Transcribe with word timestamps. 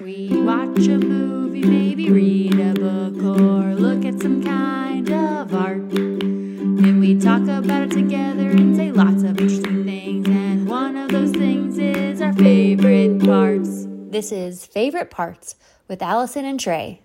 We 0.00 0.28
watch 0.30 0.86
a 0.86 0.96
movie, 0.96 1.62
maybe 1.62 2.08
read 2.10 2.58
a 2.58 2.72
book, 2.72 3.22
or 3.22 3.74
look 3.74 4.06
at 4.06 4.18
some 4.18 4.42
kind 4.42 5.12
of 5.12 5.54
art. 5.54 5.90
Then 5.90 7.00
we 7.00 7.20
talk 7.20 7.42
about 7.42 7.82
it 7.82 7.90
together 7.90 8.48
and 8.48 8.74
say 8.74 8.92
lots 8.92 9.24
of 9.24 9.38
interesting 9.38 9.84
things. 9.84 10.26
And 10.26 10.66
one 10.66 10.96
of 10.96 11.10
those 11.10 11.32
things 11.32 11.76
is 11.76 12.22
our 12.22 12.32
favorite 12.32 13.22
parts. 13.22 13.84
This 14.08 14.32
is 14.32 14.64
Favorite 14.64 15.10
Parts 15.10 15.56
with 15.86 16.00
Alison 16.00 16.46
and 16.46 16.58
Tre. 16.58 17.02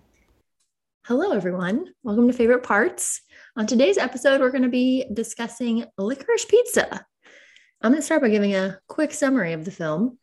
Hello, 1.05 1.33
everyone. 1.33 1.87
Welcome 2.03 2.27
to 2.27 2.33
Favorite 2.33 2.63
Parts. 2.63 3.19
On 3.57 3.67
today's 3.67 3.97
episode, 3.97 4.39
we're 4.39 4.51
going 4.51 4.63
to 4.63 4.69
be 4.69 5.05
discussing 5.13 5.83
licorice 5.97 6.45
pizza. 6.45 7.05
I'm 7.81 7.91
going 7.91 8.01
to 8.01 8.05
start 8.05 8.21
by 8.21 8.29
giving 8.29 8.55
a 8.55 8.79
quick 8.87 9.11
summary 9.11 9.51
of 9.51 9.65
the 9.65 9.71
film. 9.71 10.17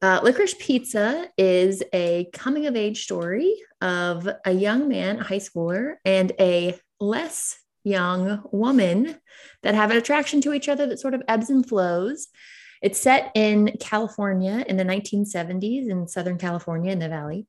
Uh, 0.00 0.20
licorice 0.22 0.54
Pizza 0.54 1.28
is 1.36 1.82
a 1.92 2.28
coming 2.32 2.66
of 2.66 2.76
age 2.76 3.02
story 3.02 3.56
of 3.80 4.28
a 4.44 4.52
young 4.52 4.88
man, 4.88 5.18
a 5.18 5.24
high 5.24 5.38
schooler, 5.38 5.94
and 6.04 6.30
a 6.38 6.78
less 7.00 7.58
young 7.82 8.42
woman 8.52 9.16
that 9.64 9.74
have 9.74 9.90
an 9.90 9.96
attraction 9.96 10.40
to 10.40 10.52
each 10.52 10.68
other 10.68 10.86
that 10.86 11.00
sort 11.00 11.14
of 11.14 11.22
ebbs 11.26 11.50
and 11.50 11.68
flows. 11.68 12.28
It's 12.80 13.00
set 13.00 13.32
in 13.34 13.76
California 13.80 14.64
in 14.68 14.76
the 14.76 14.84
1970s 14.84 15.90
in 15.90 16.06
Southern 16.06 16.38
California 16.38 16.92
in 16.92 17.00
the 17.00 17.08
Valley. 17.08 17.48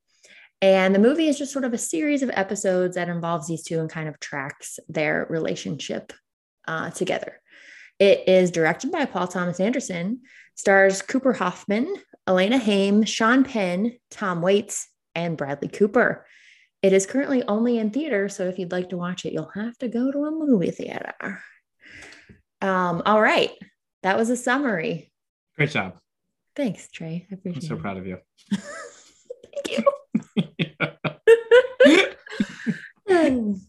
And 0.60 0.92
the 0.92 0.98
movie 0.98 1.28
is 1.28 1.38
just 1.38 1.52
sort 1.52 1.64
of 1.64 1.72
a 1.72 1.78
series 1.78 2.22
of 2.22 2.30
episodes 2.34 2.96
that 2.96 3.08
involves 3.08 3.46
these 3.46 3.62
two 3.62 3.78
and 3.78 3.88
kind 3.88 4.08
of 4.08 4.18
tracks 4.18 4.80
their 4.88 5.24
relationship 5.30 6.12
uh, 6.66 6.90
together. 6.90 7.40
It 8.00 8.28
is 8.28 8.50
directed 8.50 8.90
by 8.90 9.04
Paul 9.04 9.28
Thomas 9.28 9.60
Anderson, 9.60 10.22
stars 10.56 11.00
Cooper 11.00 11.32
Hoffman, 11.32 11.94
Alana 12.30 12.60
Haim, 12.60 13.02
Sean 13.04 13.42
Penn, 13.42 13.98
Tom 14.12 14.40
Waits, 14.40 14.88
and 15.16 15.36
Bradley 15.36 15.66
Cooper. 15.66 16.24
It 16.80 16.92
is 16.92 17.04
currently 17.04 17.42
only 17.42 17.76
in 17.76 17.90
theater, 17.90 18.28
so 18.28 18.44
if 18.46 18.56
you'd 18.56 18.70
like 18.70 18.90
to 18.90 18.96
watch 18.96 19.24
it, 19.26 19.32
you'll 19.32 19.50
have 19.54 19.76
to 19.78 19.88
go 19.88 20.12
to 20.12 20.24
a 20.26 20.30
movie 20.30 20.70
theater. 20.70 21.42
Um, 22.62 23.02
all 23.04 23.20
right, 23.20 23.50
that 24.04 24.16
was 24.16 24.30
a 24.30 24.36
summary. 24.36 25.10
Great 25.56 25.70
job. 25.70 25.98
Thanks, 26.54 26.88
Tre. 26.90 27.26
I 27.32 27.36
I'm 27.48 27.60
so 27.60 27.74
it. 27.74 27.80
proud 27.80 27.96
of 27.96 28.06
you. 28.06 28.18
Thank 29.64 29.78
you. 29.78 29.84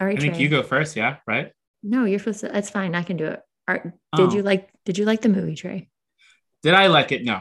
all 0.00 0.06
right, 0.06 0.16
I 0.18 0.20
think 0.20 0.34
Tre. 0.34 0.42
you 0.42 0.48
go 0.48 0.62
first, 0.64 0.96
yeah, 0.96 1.18
right? 1.26 1.52
No, 1.82 2.04
you're 2.04 2.18
supposed 2.18 2.40
to. 2.40 2.48
That's 2.48 2.70
fine. 2.70 2.94
I 2.94 3.02
can 3.04 3.16
do 3.16 3.26
it. 3.26 3.40
Right. 3.68 3.82
Did 3.84 3.92
Oh. 4.14 4.32
you 4.34 4.42
like? 4.42 4.68
Did 4.84 4.98
you 4.98 5.04
like 5.04 5.20
the 5.22 5.28
movie, 5.28 5.54
Tre? 5.54 5.88
Did 6.62 6.74
I 6.74 6.88
like 6.88 7.12
it? 7.12 7.24
No. 7.24 7.40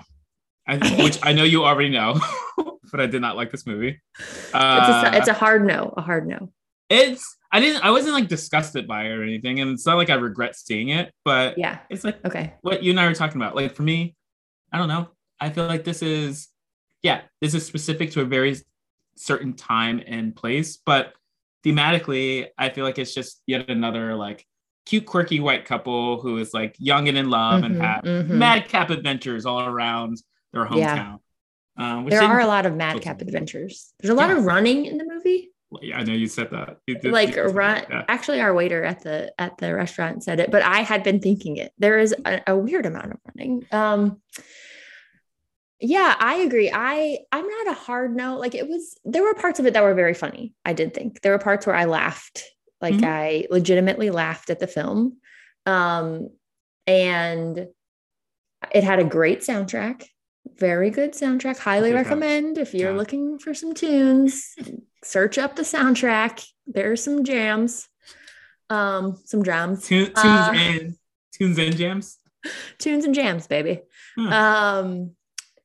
I, 0.67 0.77
which 1.03 1.17
I 1.23 1.33
know 1.33 1.43
you 1.43 1.65
already 1.65 1.89
know, 1.89 2.19
but 2.91 2.99
I 3.01 3.07
did 3.07 3.21
not 3.21 3.35
like 3.35 3.51
this 3.51 3.65
movie. 3.65 3.99
It's 4.19 4.53
Uh, 4.53 5.09
a, 5.13 5.17
it's 5.17 5.27
a 5.27 5.33
hard 5.33 5.65
no. 5.65 5.93
A 5.97 6.01
hard 6.01 6.27
no. 6.27 6.51
it's 6.89 7.37
I 7.51 7.59
didn't 7.59 7.83
I 7.83 7.89
wasn't 7.89 8.13
like 8.13 8.27
disgusted 8.27 8.87
by 8.87 9.05
it 9.05 9.09
or 9.11 9.23
anything, 9.23 9.59
and 9.61 9.71
it's 9.71 9.85
not 9.87 9.97
like 9.97 10.11
I 10.11 10.15
regret 10.15 10.55
seeing 10.55 10.89
it, 10.89 11.11
but 11.25 11.57
Yeah. 11.57 11.79
it's 11.89 12.03
like 12.03 12.23
Okay. 12.23 12.53
what 12.61 12.83
you 12.83 12.91
and 12.91 12.99
I 12.99 13.07
were 13.07 13.15
talking 13.15 13.41
about. 13.41 13.55
Like 13.55 13.73
for 13.75 13.81
me, 13.81 14.15
I 14.71 14.77
don't 14.77 14.87
know. 14.89 15.09
I 15.39 15.49
feel 15.49 15.65
like 15.65 15.83
this 15.83 16.03
is, 16.03 16.49
yeah, 17.01 17.21
this 17.41 17.53
is 17.55 17.65
specific 17.65 18.11
to 18.11 18.21
a 18.21 18.25
very 18.25 18.55
certain 19.15 19.53
time 19.53 20.03
and 20.05 20.35
place, 20.35 20.77
but 20.85 21.13
thematically, 21.65 22.47
I 22.57 22.69
feel 22.69 22.85
like 22.85 22.99
it's 22.99 23.13
just 23.13 23.41
yet 23.47 23.69
another 23.69 24.15
like 24.15 24.45
cute, 24.89 25.05
quirky 25.05 25.39
white 25.39 25.65
couple 25.65 26.19
who 26.21 26.37
is 26.37 26.53
like 26.53 26.75
young 26.79 27.07
and 27.07 27.17
in 27.17 27.29
love 27.29 27.63
and 27.63 27.75
Mhm, 27.75 27.81
have 27.81 28.03
mhm. 28.03 28.27
madcap 28.29 28.89
adventures 28.89 29.45
all 29.45 29.61
around 29.61 30.17
their 30.53 30.65
Yeah. 30.65 30.97
hometown. 30.97 31.19
Um, 31.77 32.05
which 32.05 32.11
There 32.13 32.23
are 32.23 32.39
a 32.39 32.47
lot 32.47 32.65
of 32.65 32.75
madcap 32.75 33.21
adventures. 33.21 33.93
There's 33.99 34.09
a 34.09 34.15
lot 34.15 34.29
Yeah. 34.29 34.37
of 34.37 34.45
running 34.45 34.85
in 34.85 34.97
the 34.97 35.05
movie. 35.05 35.51
Yeah, 35.83 35.99
I 35.99 36.03
know 36.03 36.13
you 36.13 36.25
said 36.27 36.49
that. 36.51 36.77
You 36.87 36.97
did- 36.97 37.11
Like 37.11 37.35
you 37.35 37.43
run. 37.43 37.75
that, 37.75 37.87
yeah. 37.89 38.03
Actually, 38.07 38.41
our 38.41 38.53
waiter 38.55 38.83
at 38.83 39.01
the 39.03 39.31
at 39.37 39.59
the 39.59 39.73
restaurant 39.75 40.23
said 40.23 40.39
it, 40.39 40.49
but 40.49 40.63
I 40.63 40.79
had 40.79 41.03
been 41.03 41.19
thinking 41.19 41.57
it. 41.57 41.71
There 41.77 41.99
is 41.99 42.13
a, 42.25 42.41
a 42.47 42.57
weird 42.57 42.87
amount 42.87 43.11
of 43.13 43.19
running. 43.27 43.65
Um. 43.71 44.19
Yeah, 45.79 46.13
I 46.19 46.37
agree. 46.37 46.69
I 46.73 47.19
I'm 47.31 47.47
not 47.47 47.67
a 47.67 47.73
hard 47.73 48.15
no. 48.15 48.37
Like 48.37 48.55
it 48.55 48.67
was. 48.67 48.97
There 49.05 49.23
were 49.23 49.35
parts 49.35 49.59
of 49.59 49.65
it 49.67 49.73
that 49.75 49.83
were 49.83 49.93
very 49.93 50.13
funny. 50.15 50.53
I 50.65 50.73
did 50.73 50.93
think 50.93 51.21
there 51.21 51.31
were 51.31 51.39
parts 51.39 51.65
where 51.67 51.75
I 51.75 51.85
laughed. 51.85 52.43
Like 52.81 52.95
Mhm. 52.95 53.03
I 53.05 53.47
legitimately 53.49 54.09
laughed 54.09 54.49
at 54.49 54.59
the 54.59 54.67
film. 54.67 55.17
Um, 55.65 56.29
and 56.87 57.67
it 58.73 58.83
had 58.83 58.99
a 58.99 59.03
great 59.03 59.41
soundtrack. 59.41 60.05
Very 60.57 60.89
good 60.89 61.13
soundtrack. 61.13 61.57
Highly 61.57 61.89
Okay, 61.89 61.93
got 61.93 61.99
it. 61.99 62.03
recommend 62.09 62.57
if 62.57 62.73
you're 62.73 62.91
Yeah. 62.91 62.97
looking 62.97 63.39
for 63.39 63.53
some 63.53 63.73
tunes. 63.73 64.55
Search 65.03 65.37
up 65.37 65.55
the 65.55 65.61
soundtrack. 65.63 66.45
There's 66.67 67.03
some 67.03 67.23
jams, 67.23 67.87
um, 68.69 69.17
some 69.25 69.43
drums, 69.43 69.87
Tu- 69.87 70.05
tunes 70.07 70.17
Uh, 70.17 70.51
and 70.55 70.95
tunes 71.33 71.57
and 71.57 71.75
jams. 71.77 72.17
tunes 72.79 73.05
and 73.05 73.13
jams, 73.15 73.47
baby. 73.47 73.81
Hmm. 74.17 74.27
Um, 74.33 75.15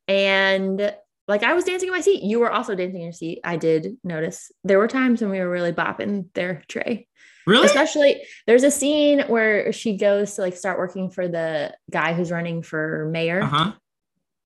and 0.08 0.94
like 1.28 1.42
I 1.42 1.54
was 1.54 1.64
dancing 1.64 1.88
in 1.88 1.94
my 1.94 2.00
seat. 2.00 2.22
You 2.22 2.40
were 2.40 2.50
also 2.52 2.74
dancing 2.74 2.96
in 3.00 3.04
your 3.04 3.12
seat. 3.12 3.40
I 3.44 3.56
did 3.56 3.96
notice 4.04 4.52
there 4.62 4.78
were 4.78 4.88
times 4.88 5.20
when 5.20 5.30
we 5.30 5.38
were 5.40 5.48
really 5.50 5.72
bopping 5.72 6.26
there 6.34 6.62
Tre. 6.68 7.06
Really? 7.46 7.66
Especially 7.66 8.22
there's 8.46 8.62
a 8.62 8.70
scene 8.70 9.20
where 9.28 9.70
she 9.72 9.96
goes 9.96 10.34
to 10.34 10.40
like 10.42 10.56
start 10.56 10.78
working 10.78 11.10
for 11.10 11.28
the 11.28 11.74
guy 11.90 12.14
who's 12.14 12.30
running 12.30 12.62
for 12.62 13.08
mayor. 13.10 13.42
Uh 13.42 13.46
huh. 13.46 13.72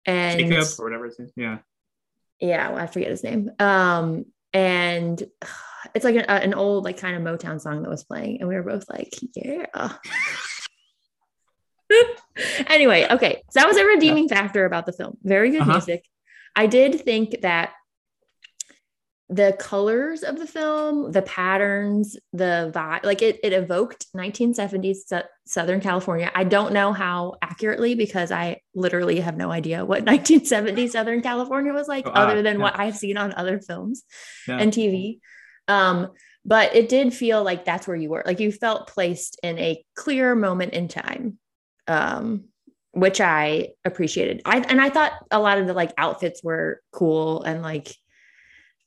And 0.07 0.39
Jacob 0.41 0.67
or 0.79 0.85
whatever 0.85 1.05
his 1.07 1.19
name. 1.19 1.31
Yeah. 1.37 1.59
yeah, 2.41 2.71
well, 2.71 2.79
I 2.79 2.87
forget 2.87 3.11
his 3.11 3.23
name. 3.23 3.51
Um, 3.59 4.25
and 4.53 5.23
it's 5.95 6.05
like 6.05 6.17
an, 6.17 6.25
an 6.25 6.55
old, 6.55 6.85
like 6.85 6.97
kind 6.99 7.15
of 7.17 7.23
Motown 7.23 7.61
song 7.61 7.83
that 7.83 7.91
was 7.91 8.05
playing, 8.05 8.41
and 8.41 8.49
we 8.49 8.55
were 8.57 8.63
both 8.63 8.89
like, 8.91 9.13
yeah. 9.37 9.93
anyway, 12.69 13.07
okay, 13.11 13.43
so 13.51 13.61
that 13.61 13.69
was 13.69 13.77
a 13.77 13.85
redeeming 13.85 14.29
factor 14.29 14.65
about 14.65 14.87
the 14.87 14.93
film. 14.93 15.17
Very 15.23 15.51
good 15.51 15.61
Uh-huh. 15.63 15.73
music. 15.73 16.05
I 16.59 16.67
did 16.67 17.01
think 17.01 17.41
that 17.43 17.71
the 19.31 19.55
colors 19.59 20.23
of 20.23 20.39
the 20.39 20.47
film, 20.47 21.13
the 21.13 21.21
patterns, 21.23 22.17
the 22.33 22.73
vibe, 22.75 23.05
like 23.05 23.21
it, 23.21 23.39
it 23.45 23.53
evoked 23.53 24.07
1970s 24.17 24.97
Sou- 25.07 25.29
Southern 25.47 25.81
California. 25.81 26.31
I 26.35 26.45
don't 26.45 26.73
know 26.73 26.93
how 26.95 27.35
accurately 27.43 27.95
because 27.95 28.33
I 28.33 28.63
literally 28.75 29.21
have 29.21 29.37
no 29.37 29.51
idea 29.53 29.85
what 29.85 30.05
1970s 30.13 30.91
Southern 30.91 31.21
California 31.21 31.75
was 31.75 31.89
like, 31.89 32.07
Oh, 32.07 32.11
other 32.11 32.39
ah, 32.39 32.43
than 32.43 32.57
yeah. 32.57 32.63
what 32.63 32.79
I've 32.81 32.97
seen 32.97 33.19
on 33.19 33.35
other 33.35 33.61
films 33.61 34.03
Yeah. 34.49 34.57
and 34.59 34.73
TV. 34.73 35.21
Um, 35.69 36.09
but 36.45 36.75
it 36.75 36.89
did 36.89 37.13
feel 37.13 37.43
like 37.43 37.67
that's 37.67 37.87
where 37.87 37.97
you 37.97 38.09
were. 38.09 38.23
Like 38.25 38.41
you 38.41 38.51
felt 38.51 38.89
placed 38.89 39.39
in 39.43 39.59
a 39.59 39.85
clear 39.95 40.35
moment 40.35 40.73
in 40.73 40.89
time, 40.89 41.39
um, 41.87 42.45
which 43.01 43.21
I 43.21 43.71
appreciated. 43.85 44.43
I 44.45 44.59
and 44.59 44.81
I 44.81 44.91
thought 44.91 45.13
a 45.31 45.41
lot 45.41 45.59
of 45.59 45.67
the 45.67 45.75
like 45.75 45.93
outfits 45.99 46.43
were 46.43 46.81
cool 46.93 47.43
and 47.43 47.63
like 47.63 47.95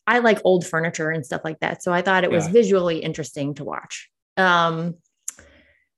I 0.07 0.19
like 0.19 0.39
old 0.43 0.65
furniture 0.65 1.09
and 1.09 1.25
stuff 1.25 1.41
like 1.43 1.59
that. 1.59 1.83
So 1.83 1.93
I 1.93 2.01
thought 2.01 2.23
it 2.23 2.31
was 2.31 2.47
Yeah. 2.47 2.53
visually 2.53 2.99
interesting 2.99 3.53
to 3.55 3.63
watch. 3.63 4.09
Um, 4.35 4.95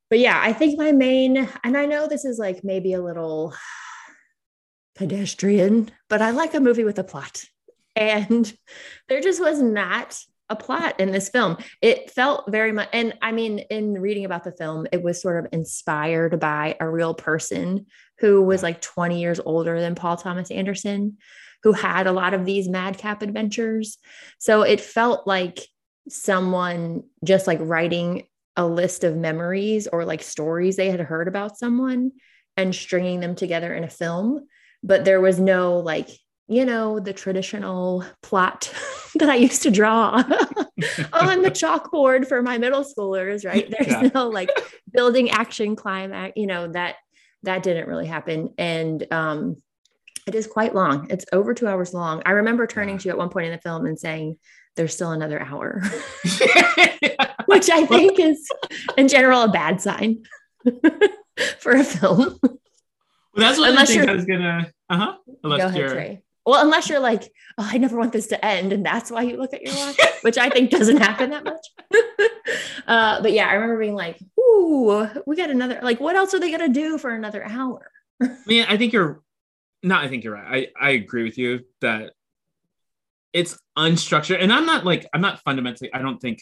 but 0.10 0.20
yeah, 0.20 0.40
I 0.40 0.54
think 0.54 0.78
my 0.78 0.92
main, 0.92 1.50
and 1.64 1.78
I 1.78 1.86
know 1.86 2.08
this 2.08 2.26
is 2.26 2.38
like 2.38 2.64
maybe 2.64 2.94
a 2.94 3.02
little 3.02 3.54
pedestrian, 4.96 5.90
but 6.10 6.22
I 6.22 6.32
like 6.32 6.54
a 6.54 6.60
movie 6.60 6.84
with 6.84 7.00
a 7.00 7.04
plot. 7.04 7.44
And 7.96 8.54
there 9.08 9.22
just 9.22 9.42
was 9.42 9.62
not 9.62 10.20
a 10.54 10.56
plot 10.56 11.00
in 11.00 11.12
this 11.12 11.30
film. 11.30 11.58
It 11.82 12.12
felt 12.12 12.50
very 12.50 12.72
much, 12.72 12.88
and 12.94 13.14
I 13.22 13.32
mean, 13.32 13.60
in 13.60 14.00
reading 14.00 14.24
about 14.24 14.44
the 14.44 14.52
film, 14.52 14.88
it 14.92 15.04
was 15.04 15.22
sort 15.22 15.44
of 15.44 15.52
inspired 15.52 16.40
by 16.40 16.78
a 16.80 16.90
real 16.90 17.14
person 17.14 17.88
who 18.20 18.42
was 18.44 18.64
like 18.64 18.82
20 18.82 19.20
years 19.20 19.40
older 19.44 19.82
than 19.82 19.96
Paul 19.96 20.16
Thomas 20.16 20.52
Anderson, 20.52 21.18
who 21.64 21.74
had 21.74 22.08
a 22.08 22.12
lot 22.12 22.34
of 22.34 22.46
these 22.46 22.70
madcap 22.70 23.22
adventures. 23.22 23.98
So 24.38 24.62
it 24.62 24.80
felt 24.80 25.28
like 25.28 25.60
someone 26.08 27.04
just 27.24 27.48
like 27.48 27.60
writing 27.62 28.24
a 28.56 28.66
list 28.66 29.04
of 29.04 29.16
memories 29.16 29.88
or 29.88 30.06
like 30.06 30.22
stories 30.22 30.76
they 30.76 30.92
had 30.92 31.00
heard 31.00 31.28
about 31.28 31.58
someone 31.58 32.12
and 32.56 32.76
stringing 32.76 33.20
them 33.20 33.36
together 33.36 33.74
in 33.74 33.84
a 33.84 33.90
film. 33.90 34.48
But 34.84 35.06
there 35.06 35.22
was 35.22 35.40
no 35.40 35.80
like, 35.80 36.10
you 36.48 36.66
know, 36.66 37.00
the 37.00 37.14
traditional 37.14 38.04
plot 38.22 38.72
that 39.16 39.30
I 39.30 39.36
used 39.36 39.64
to 39.64 39.72
draw 39.72 40.12
on 41.14 41.42
the 41.42 41.52
chalkboard 41.52 42.28
for 42.28 42.42
my 42.42 42.58
middle 42.58 42.84
schoolers, 42.84 43.46
right? 43.46 43.70
There's 43.70 43.88
Yeah. 43.88 44.10
no 44.14 44.28
like 44.30 44.50
building 44.92 45.30
action 45.32 45.76
climax, 45.76 46.34
you 46.36 46.48
know, 46.48 46.68
that 46.74 46.96
that 47.44 47.64
didn't 47.64 47.88
really 47.88 48.08
happen. 48.08 48.54
And 48.58 49.06
um 49.12 49.56
it 50.26 50.36
is 50.36 50.48
quite 50.48 50.74
long. 50.74 51.08
It's 51.10 51.26
over 51.34 51.54
two 51.54 51.68
hours 51.68 51.94
long. 51.94 52.22
I 52.26 52.32
remember 52.32 52.66
turning 52.68 52.96
Yeah. 52.96 53.00
to 53.00 53.06
you 53.06 53.12
at 53.12 53.18
one 53.18 53.30
point 53.30 53.46
in 53.48 53.52
the 53.52 53.58
film 53.62 53.86
and 53.86 54.00
saying, 54.00 54.38
there's 54.76 54.94
still 54.94 55.12
another 55.12 55.40
hour, 55.42 55.82
which 57.46 57.70
I 57.70 57.86
think 57.86 58.20
is 58.20 58.48
in 58.98 59.08
general 59.08 59.44
a 59.44 59.48
bad 59.52 59.82
sign 59.82 60.24
for 61.60 61.74
a 61.74 61.84
film. 61.84 62.40
Well, 62.42 62.58
that's 63.36 63.60
one 63.60 63.70
Unless 63.70 63.90
of 63.90 63.96
the 63.96 64.00
things 64.06 64.10
I 64.10 64.14
was 64.14 64.26
gonna. 64.26 64.72
Uh 64.90 64.98
huh. 64.98 65.16
Go 65.44 65.52
ahead, 65.52 65.76
you're. 65.76 65.90
Tre. 65.90 66.22
Well, 66.46 66.62
unless 66.62 66.90
you're 66.90 67.00
like, 67.00 67.32
oh, 67.58 67.70
I 67.72 67.78
never 67.78 67.98
want 67.98 68.12
this 68.12 68.28
to 68.28 68.46
end, 68.46 68.74
and 68.74 68.86
that's 68.86 69.10
why 69.10 69.22
you 69.22 69.38
look 69.38 69.54
at 69.54 69.62
your 69.62 69.74
watch, 69.76 69.98
which 70.22 70.38
I 70.38 70.50
think 70.50 70.72
doesn't 70.72 70.98
happen 70.98 71.30
that 71.30 71.46
much. 71.46 71.68
uh, 72.88 73.22
but 73.22 73.32
yeah, 73.32 73.48
I 73.48 73.54
remember 73.54 73.80
being 73.80 73.96
like, 73.96 74.20
ooh, 74.40 75.08
we 75.26 75.36
got 75.36 75.50
another. 75.50 75.80
Like, 75.82 76.00
what 76.00 76.16
else 76.16 76.34
are 76.34 76.40
they 76.40 76.52
gonna 76.52 76.70
do 76.70 76.98
for 76.98 77.12
another 77.12 77.46
hour? 77.46 77.90
I 78.22 78.36
mean, 78.46 78.66
I 78.68 78.78
think 78.78 78.92
you're 78.92 79.22
not. 79.84 80.04
I 80.04 80.10
think 80.10 80.24
you're 80.24 80.34
right. 80.34 80.70
I 80.80 80.88
I 80.88 80.90
agree 80.92 81.24
with 81.24 81.38
you 81.38 81.62
that 81.82 82.12
it's 83.32 83.58
unstructured, 83.78 84.42
and 84.42 84.52
I'm 84.52 84.66
not 84.66 84.86
like 84.86 85.08
I'm 85.14 85.22
not 85.22 85.40
fundamentally. 85.42 85.94
I 85.94 86.00
don't 86.00 86.20
think. 86.20 86.42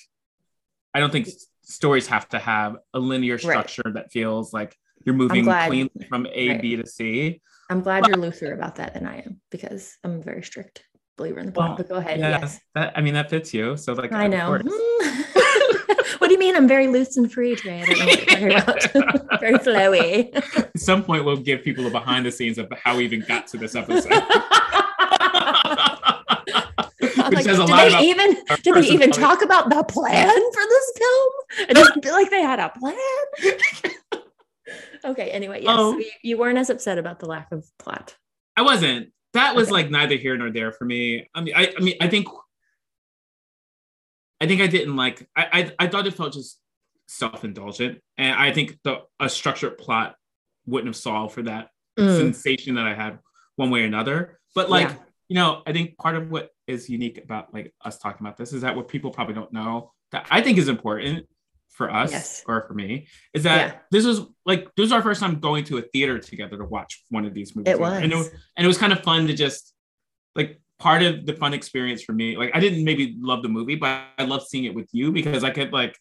I 0.93 0.99
don't 0.99 1.11
think 1.11 1.29
stories 1.61 2.07
have 2.07 2.27
to 2.29 2.39
have 2.39 2.77
a 2.93 2.99
linear 2.99 3.37
structure 3.37 3.83
right. 3.85 3.93
that 3.93 4.11
feels 4.11 4.51
like 4.51 4.75
you're 5.05 5.15
moving 5.15 5.45
cleanly 5.45 5.91
from 6.09 6.27
A 6.33 6.49
right. 6.49 6.61
B 6.61 6.75
to 6.75 6.85
C. 6.85 7.41
I'm 7.69 7.81
glad 7.81 8.07
you're 8.07 8.17
looser 8.17 8.53
about 8.53 8.75
that 8.75 8.93
than 8.93 9.05
I 9.05 9.19
am 9.19 9.39
because 9.49 9.97
I'm 10.03 10.19
a 10.19 10.21
very 10.21 10.43
strict 10.43 10.83
believer 11.17 11.39
in 11.39 11.45
the 11.47 11.51
plot. 11.51 11.69
Well, 11.69 11.77
but 11.77 11.89
go 11.89 11.95
ahead. 11.95 12.19
Yeah, 12.19 12.39
yes. 12.39 12.59
That, 12.75 12.93
I 12.97 13.01
mean, 13.01 13.13
that 13.13 13.29
fits 13.29 13.53
you. 13.53 13.77
So 13.77 13.93
like, 13.93 14.11
I 14.11 14.27
know. 14.27 14.51
what 16.17 16.27
do 16.27 16.33
you 16.33 16.39
mean? 16.39 16.55
I'm 16.55 16.67
very 16.67 16.87
loose 16.87 17.15
and 17.17 17.31
free 17.31 17.55
today. 17.55 17.81
I 17.81 17.85
don't 17.85 17.99
know 17.99 18.05
what 18.05 18.41
you're 18.41 18.49
about. 18.57 19.39
very 19.39 19.53
flowy. 19.53 20.35
At 20.57 20.79
some 20.79 21.03
point, 21.03 21.23
we'll 21.23 21.37
give 21.37 21.63
people 21.63 21.83
the 21.83 21.89
behind 21.89 22.25
the 22.25 22.31
scenes 22.31 22.57
of 22.57 22.71
how 22.83 22.97
we 22.97 23.05
even 23.05 23.23
got 23.27 23.47
to 23.47 23.57
this 23.57 23.75
episode. 23.75 24.11
like, 27.31 27.45
did 27.45 27.57
they 27.57 27.99
even 28.01 28.35
did 28.63 28.75
they 28.75 28.87
even 28.87 29.11
talk 29.11 29.41
about 29.41 29.69
the 29.69 29.83
plan 29.83 30.27
for 30.29 30.61
this 30.69 30.91
film? 30.97 31.31
I 31.69 31.73
just 31.73 32.03
feel 32.03 32.13
like 32.13 32.29
they 32.29 32.41
had 32.41 32.59
a 32.59 32.69
plan. 32.69 33.93
Okay. 35.03 35.31
Anyway, 35.31 35.61
yes, 35.61 35.75
oh. 35.77 35.93
so 35.93 35.99
you, 35.99 36.11
you, 36.23 36.37
weren't 36.37 36.57
as 36.57 36.69
upset 36.69 36.97
about 36.97 37.19
the 37.19 37.25
lack 37.25 37.51
of 37.51 37.65
plot. 37.79 38.15
I 38.55 38.61
wasn't. 38.61 39.11
That 39.33 39.55
was 39.55 39.67
okay. 39.67 39.73
like 39.73 39.91
neither 39.91 40.15
here 40.15 40.37
nor 40.37 40.51
there 40.51 40.71
for 40.71 40.85
me. 40.85 41.29
I 41.33 41.41
mean, 41.41 41.53
I, 41.55 41.73
I 41.77 41.81
mean, 41.81 41.95
I 42.01 42.07
think, 42.07 42.27
I 44.41 44.47
think 44.47 44.61
I 44.61 44.67
didn't 44.67 44.95
like. 44.95 45.27
I, 45.35 45.47
I, 45.79 45.85
I 45.85 45.87
thought 45.87 46.07
it 46.07 46.13
felt 46.13 46.33
just 46.33 46.59
self-indulgent, 47.07 47.99
and 48.17 48.35
I 48.35 48.51
think 48.51 48.77
the 48.83 49.01
a 49.19 49.29
structured 49.29 49.77
plot 49.77 50.15
wouldn't 50.65 50.87
have 50.87 50.95
solved 50.95 51.33
for 51.33 51.43
that 51.43 51.69
mm. 51.97 52.17
sensation 52.17 52.75
that 52.75 52.85
I 52.87 52.93
had 52.93 53.19
one 53.55 53.69
way 53.69 53.81
or 53.81 53.85
another. 53.85 54.39
But 54.53 54.69
like, 54.69 54.89
yeah. 54.89 54.95
you 55.29 55.35
know, 55.35 55.61
I 55.65 55.71
think 55.71 55.97
part 55.97 56.15
of 56.15 56.29
what 56.29 56.49
is 56.67 56.89
unique 56.89 57.19
about 57.23 57.53
like 57.53 57.73
us 57.83 57.97
talking 57.97 58.25
about 58.25 58.37
this 58.37 58.53
is 58.53 58.61
that 58.61 58.75
what 58.75 58.87
people 58.87 59.11
probably 59.11 59.35
don't 59.35 59.53
know 59.53 59.91
that 60.11 60.27
I 60.29 60.41
think 60.41 60.57
is 60.57 60.67
important 60.67 61.25
for 61.71 61.91
us 61.91 62.11
yes. 62.11 62.43
or 62.47 62.61
for 62.67 62.73
me 62.73 63.07
is 63.33 63.43
that 63.43 63.73
yeah. 63.73 63.79
this 63.91 64.05
was 64.05 64.21
like 64.45 64.65
this 64.75 64.83
was 64.83 64.91
our 64.91 65.01
first 65.01 65.19
time 65.19 65.39
going 65.39 65.63
to 65.63 65.77
a 65.77 65.81
theater 65.81 66.19
together 66.19 66.57
to 66.57 66.65
watch 66.65 67.03
one 67.09 67.25
of 67.25 67.33
these 67.33 67.55
movies. 67.55 67.73
It 67.73 67.79
was. 67.79 68.03
And 68.03 68.11
it 68.11 68.15
was 68.15 68.29
and 68.57 68.65
it 68.65 68.67
was 68.67 68.77
kind 68.77 68.93
of 68.93 69.01
fun 69.01 69.27
to 69.27 69.33
just 69.33 69.73
like 70.35 70.59
part 70.79 71.01
of 71.01 71.25
the 71.25 71.33
fun 71.33 71.53
experience 71.53 72.01
for 72.03 72.13
me. 72.13 72.37
Like 72.37 72.51
I 72.53 72.59
didn't 72.59 72.83
maybe 72.83 73.15
love 73.19 73.41
the 73.41 73.49
movie, 73.49 73.75
but 73.75 74.01
I 74.17 74.25
loved 74.25 74.47
seeing 74.47 74.65
it 74.65 74.75
with 74.75 74.89
you 74.91 75.11
because 75.11 75.43
I 75.43 75.51
could 75.51 75.71
like 75.71 75.97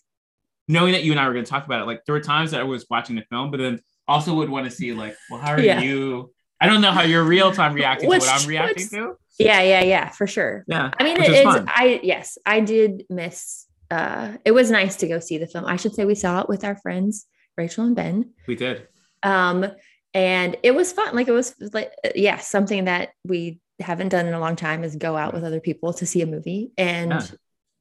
knowing 0.67 0.93
that 0.93 1.05
you 1.05 1.13
and 1.13 1.21
I 1.21 1.27
were 1.27 1.33
going 1.33 1.45
to 1.45 1.51
talk 1.51 1.67
about 1.67 1.83
it. 1.83 1.87
Like 1.87 2.05
there 2.05 2.15
were 2.15 2.21
times 2.21 2.51
that 2.51 2.61
I 2.61 2.65
was 2.65 2.87
watching 2.91 3.17
the 3.17 3.25
film, 3.31 3.51
but 3.51 3.59
then 3.59 3.81
also 4.09 4.35
would 4.35 4.51
want 4.51 4.65
to 4.67 4.71
see 4.71 4.93
like, 4.93 5.17
well, 5.31 5.41
how 5.41 5.53
are 5.53 5.61
yeah. 5.61 5.81
you? 5.81 6.33
I 6.61 6.67
don't 6.67 6.81
know 6.81 6.93
how 6.93 7.03
you're 7.03 7.25
real 7.25 7.53
time 7.53 7.75
reacting 7.75 8.11
to 8.11 8.19
what 8.19 8.29
I'm 8.29 8.49
reacting 8.49 8.89
to. 8.89 9.17
Yeah, 9.39 9.63
yeah, 9.63 9.83
yeah, 9.83 10.11
for 10.11 10.27
sure. 10.27 10.65
Yeah. 10.67 10.91
I 10.99 11.05
mean, 11.05 11.17
it 11.17 11.31
is. 11.33 11.45
Fun. 11.45 11.65
I 11.69 12.01
yes, 12.03 12.37
I 12.45 12.61
did 12.61 13.05
miss 13.09 13.67
uh, 13.91 14.33
it 14.45 14.53
was 14.53 14.71
nice 14.71 14.97
to 14.97 15.09
go 15.09 15.19
see 15.19 15.39
the 15.39 15.47
film. 15.47 15.65
I 15.67 15.77
should 15.77 15.95
say 15.95 16.05
we 16.05 16.15
saw 16.15 16.41
it 16.41 16.49
with 16.49 16.65
our 16.65 16.77
friends 16.77 17.27
Rachel 17.57 17.85
and 17.85 17.97
Ben. 17.97 18.33
We 18.47 18.57
did. 18.57 18.89
Um, 19.23 19.67
and 20.15 20.57
it 20.63 20.75
was 20.75 20.93
fun. 20.93 21.15
Like 21.15 21.29
it 21.29 21.33
was 21.33 21.55
like 21.73 21.93
yeah, 22.15 22.39
something 22.39 22.87
that 22.87 23.11
we 23.25 23.61
haven't 23.81 24.09
done 24.09 24.27
in 24.27 24.35
a 24.35 24.41
long 24.41 24.57
time 24.57 24.85
is 24.85 24.97
go 24.97 25.17
out 25.17 25.33
with 25.33 25.45
other 25.45 25.61
people 25.61 25.93
to 25.95 26.07
see 26.07 26.23
a 26.23 26.27
movie 26.27 26.73
and 26.77 27.13
yeah. 27.13 27.27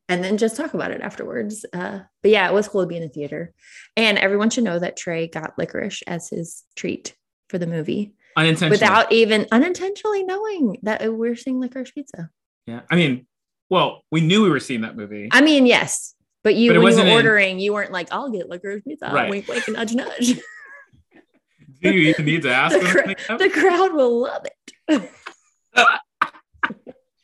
and 0.08 0.24
then 0.24 0.38
just 0.38 0.56
talk 0.56 0.74
about 0.74 0.92
it 0.92 1.02
afterwards. 1.02 1.66
Uh, 1.74 2.00
but 2.22 2.32
yeah, 2.32 2.48
it 2.50 2.54
was 2.54 2.68
cool 2.68 2.82
to 2.82 2.88
be 2.88 2.98
in 2.98 3.04
the 3.04 3.10
theater. 3.10 3.54
And 3.96 4.18
everyone 4.18 4.50
should 4.50 4.64
know 4.64 4.80
that 4.80 4.98
Trey 4.98 5.28
got 5.28 5.58
licorice 5.58 6.04
as 6.04 6.30
his 6.30 6.64
treat 6.76 7.16
for 7.50 7.58
the 7.58 7.68
movie. 7.68 8.14
Unintentionally. 8.38 8.72
Without 8.72 9.12
even 9.12 9.48
unintentionally 9.52 10.24
knowing 10.24 10.78
that 10.84 11.12
we're 11.12 11.36
seeing 11.36 11.60
licorice 11.60 11.92
pizza. 11.92 12.30
Yeah. 12.68 12.82
I 12.90 12.96
mean, 12.96 13.26
well, 13.70 14.04
we 14.12 14.22
knew 14.22 14.44
we 14.44 14.50
were 14.50 14.60
seeing 14.60 14.82
that 14.82 14.96
movie. 14.96 15.30
I 15.32 15.42
mean, 15.42 15.66
yes, 15.66 16.16
but 16.44 16.56
you 16.56 16.74
but 16.74 16.82
when 16.82 16.98
you 16.98 17.04
were 17.04 17.12
ordering, 17.12 17.56
in... 17.56 17.60
you 17.60 17.74
weren't 17.74 17.92
like, 17.92 18.08
"I'll 18.12 18.30
get 18.30 18.50
licorice 18.50 18.84
pizza." 18.84 19.12
Right. 19.12 19.30
Wink, 19.30 19.48
wink, 19.48 19.68
nudge, 19.68 19.94
nudge. 19.94 20.40
Do 21.82 21.92
you 21.92 22.10
even 22.10 22.26
need 22.26 22.42
to 22.42 22.54
ask? 22.54 22.78
the, 22.78 23.38
the 23.38 23.50
crowd 23.50 23.94
will 23.94 24.22
love 24.22 24.46
it. 24.90 25.12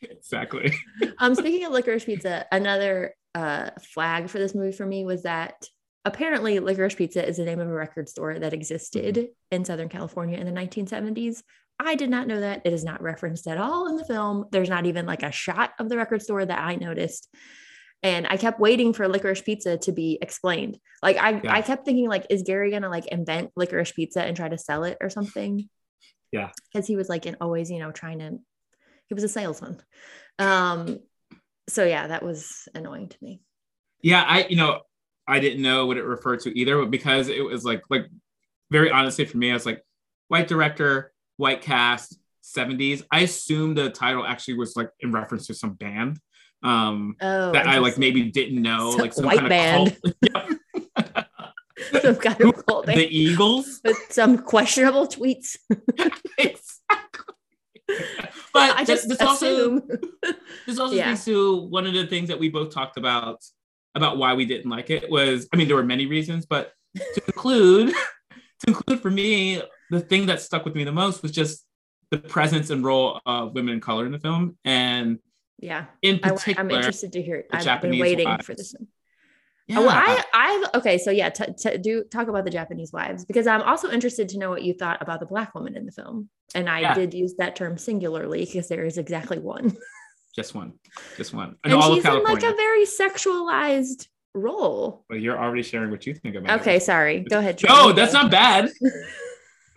exactly. 0.00 0.72
Um, 1.18 1.34
speaking 1.34 1.66
of 1.66 1.72
licorice 1.72 2.06
pizza, 2.06 2.46
another 2.50 3.14
uh, 3.34 3.70
flag 3.82 4.30
for 4.30 4.38
this 4.38 4.54
movie 4.54 4.74
for 4.74 4.86
me 4.86 5.04
was 5.04 5.24
that 5.24 5.66
apparently 6.06 6.58
licorice 6.58 6.94
pizza 6.94 7.26
is 7.26 7.36
the 7.36 7.44
name 7.44 7.60
of 7.60 7.68
a 7.68 7.72
record 7.72 8.08
store 8.08 8.38
that 8.38 8.54
existed 8.54 9.16
mm-hmm. 9.16 9.26
in 9.50 9.64
Southern 9.64 9.90
California 9.90 10.38
in 10.38 10.46
the 10.46 10.58
1970s. 10.58 11.42
I 11.78 11.94
did 11.94 12.10
not 12.10 12.26
know 12.26 12.40
that. 12.40 12.62
It 12.64 12.72
is 12.72 12.84
not 12.84 13.02
referenced 13.02 13.46
at 13.46 13.58
all 13.58 13.88
in 13.88 13.96
the 13.96 14.04
film. 14.04 14.46
There's 14.50 14.68
not 14.70 14.86
even 14.86 15.06
like 15.06 15.22
a 15.22 15.32
shot 15.32 15.72
of 15.78 15.88
the 15.88 15.96
record 15.96 16.22
store 16.22 16.44
that 16.44 16.58
I 16.58 16.76
noticed. 16.76 17.28
And 18.02 18.26
I 18.26 18.36
kept 18.36 18.60
waiting 18.60 18.92
for 18.92 19.08
licorice 19.08 19.42
pizza 19.42 19.76
to 19.78 19.92
be 19.92 20.18
explained. 20.20 20.78
Like 21.02 21.16
I, 21.16 21.40
yeah. 21.42 21.52
I 21.52 21.62
kept 21.62 21.84
thinking, 21.84 22.08
like, 22.08 22.26
is 22.30 22.42
Gary 22.42 22.70
gonna 22.70 22.88
like 22.88 23.06
invent 23.06 23.50
licorice 23.56 23.92
pizza 23.92 24.22
and 24.22 24.36
try 24.36 24.48
to 24.48 24.58
sell 24.58 24.84
it 24.84 24.98
or 25.00 25.10
something? 25.10 25.68
Yeah. 26.32 26.50
Because 26.72 26.86
he 26.86 26.96
was 26.96 27.08
like 27.08 27.26
in 27.26 27.36
always, 27.40 27.70
you 27.70 27.78
know, 27.78 27.90
trying 27.90 28.18
to 28.20 28.38
he 29.08 29.14
was 29.14 29.24
a 29.24 29.28
salesman. 29.28 29.80
Um, 30.38 31.00
so 31.68 31.84
yeah, 31.84 32.08
that 32.08 32.22
was 32.22 32.68
annoying 32.74 33.08
to 33.08 33.16
me. 33.20 33.40
Yeah, 34.02 34.22
I 34.22 34.46
you 34.48 34.56
know, 34.56 34.80
I 35.26 35.40
didn't 35.40 35.62
know 35.62 35.86
what 35.86 35.96
it 35.96 36.04
referred 36.04 36.40
to 36.40 36.58
either, 36.58 36.78
but 36.80 36.90
because 36.90 37.28
it 37.28 37.44
was 37.44 37.64
like 37.64 37.82
like 37.90 38.06
very 38.70 38.90
honestly 38.90 39.24
for 39.24 39.38
me, 39.38 39.50
I 39.50 39.54
was 39.54 39.66
like, 39.66 39.82
white 40.28 40.48
director, 40.48 41.12
white 41.36 41.62
cast 41.62 42.18
70s 42.44 43.02
i 43.10 43.20
assume 43.20 43.74
the 43.74 43.90
title 43.90 44.24
actually 44.24 44.54
was 44.54 44.76
like 44.76 44.90
in 45.00 45.12
reference 45.12 45.46
to 45.46 45.54
some 45.54 45.74
band 45.74 46.18
um 46.62 47.16
oh, 47.20 47.52
that 47.52 47.66
i 47.66 47.78
like 47.78 47.98
maybe 47.98 48.22
didn't 48.24 48.60
know 48.60 48.92
some 48.92 49.00
like 49.00 49.12
some 49.12 49.24
white 49.24 49.38
kind 49.38 49.48
band. 49.48 49.96
of 50.34 50.56
some 52.02 52.16
kind 52.16 52.40
of 52.40 52.66
cult. 52.66 52.86
the 52.86 53.06
eagles? 53.06 53.80
With 53.84 53.98
some 54.10 54.38
questionable 54.38 55.06
tweets. 55.06 55.56
Exactly. 56.38 57.34
But 58.52 58.76
I 58.76 58.84
just 58.84 59.08
this 59.08 59.20
assume. 59.20 59.82
also 59.88 60.38
this 60.66 60.78
also 60.78 60.94
yeah. 60.94 61.14
speaks 61.14 61.26
to 61.26 61.62
one 61.66 61.86
of 61.86 61.92
the 61.92 62.06
things 62.06 62.28
that 62.28 62.38
we 62.38 62.48
both 62.48 62.74
talked 62.74 62.96
about 62.96 63.44
about 63.94 64.18
why 64.18 64.34
we 64.34 64.44
didn't 64.44 64.68
like 64.68 64.90
it 64.90 65.08
was 65.08 65.48
i 65.52 65.56
mean 65.56 65.68
there 65.68 65.76
were 65.76 65.84
many 65.84 66.06
reasons 66.06 66.44
but 66.46 66.72
to 67.14 67.20
conclude 67.20 67.94
to 68.60 68.68
include 68.68 69.00
for 69.00 69.10
me 69.10 69.62
the 69.90 70.00
thing 70.00 70.26
that 70.26 70.40
stuck 70.40 70.64
with 70.64 70.74
me 70.74 70.84
the 70.84 70.92
most 70.92 71.22
was 71.22 71.32
just 71.32 71.64
the 72.10 72.18
presence 72.18 72.70
and 72.70 72.84
role 72.84 73.20
of 73.26 73.54
women 73.54 73.74
in 73.74 73.80
color 73.80 74.06
in 74.06 74.12
the 74.12 74.18
film, 74.18 74.56
and 74.64 75.18
yeah, 75.58 75.86
in 76.02 76.18
particular, 76.18 76.58
I, 76.58 76.60
am 76.62 76.70
interested 76.70 77.12
to 77.12 77.22
hear. 77.22 77.44
I've 77.52 77.64
Japanese 77.64 77.92
been 77.92 78.00
waiting 78.00 78.28
wives. 78.28 78.46
for 78.46 78.54
this 78.54 78.74
one. 78.78 78.88
Yeah. 79.68 79.78
Oh, 79.78 79.82
well, 79.82 79.90
I, 79.90 80.22
I, 80.32 80.66
okay. 80.76 80.96
So 80.96 81.10
yeah, 81.10 81.30
t- 81.30 81.52
t- 81.58 81.78
do 81.78 82.04
talk 82.04 82.28
about 82.28 82.44
the 82.44 82.50
Japanese 82.50 82.92
wives 82.92 83.24
because 83.24 83.48
I'm 83.48 83.62
also 83.62 83.90
interested 83.90 84.28
to 84.30 84.38
know 84.38 84.50
what 84.50 84.62
you 84.62 84.74
thought 84.74 85.02
about 85.02 85.18
the 85.18 85.26
black 85.26 85.54
woman 85.54 85.76
in 85.76 85.86
the 85.86 85.92
film, 85.92 86.28
and 86.54 86.68
I 86.68 86.80
yeah. 86.80 86.94
did 86.94 87.14
use 87.14 87.34
that 87.38 87.56
term 87.56 87.76
singularly 87.76 88.44
because 88.44 88.68
there 88.68 88.84
is 88.84 88.98
exactly 88.98 89.38
one. 89.38 89.76
Just 90.34 90.54
one, 90.54 90.74
just 91.16 91.32
one, 91.32 91.56
and, 91.64 91.72
and 91.72 91.82
she's 91.82 92.04
in 92.04 92.22
like 92.22 92.42
a 92.42 92.54
very 92.54 92.84
sexualized 92.84 94.06
role. 94.34 95.06
Well, 95.08 95.18
you're 95.18 95.38
already 95.38 95.62
sharing 95.62 95.90
what 95.90 96.04
you 96.06 96.12
think 96.12 96.34
about. 96.34 96.60
Okay, 96.60 96.76
it. 96.76 96.82
sorry. 96.82 97.20
Go 97.20 97.38
ahead. 97.38 97.58
No, 97.66 97.92
that's 97.92 98.12
not 98.12 98.30
bad. 98.30 98.70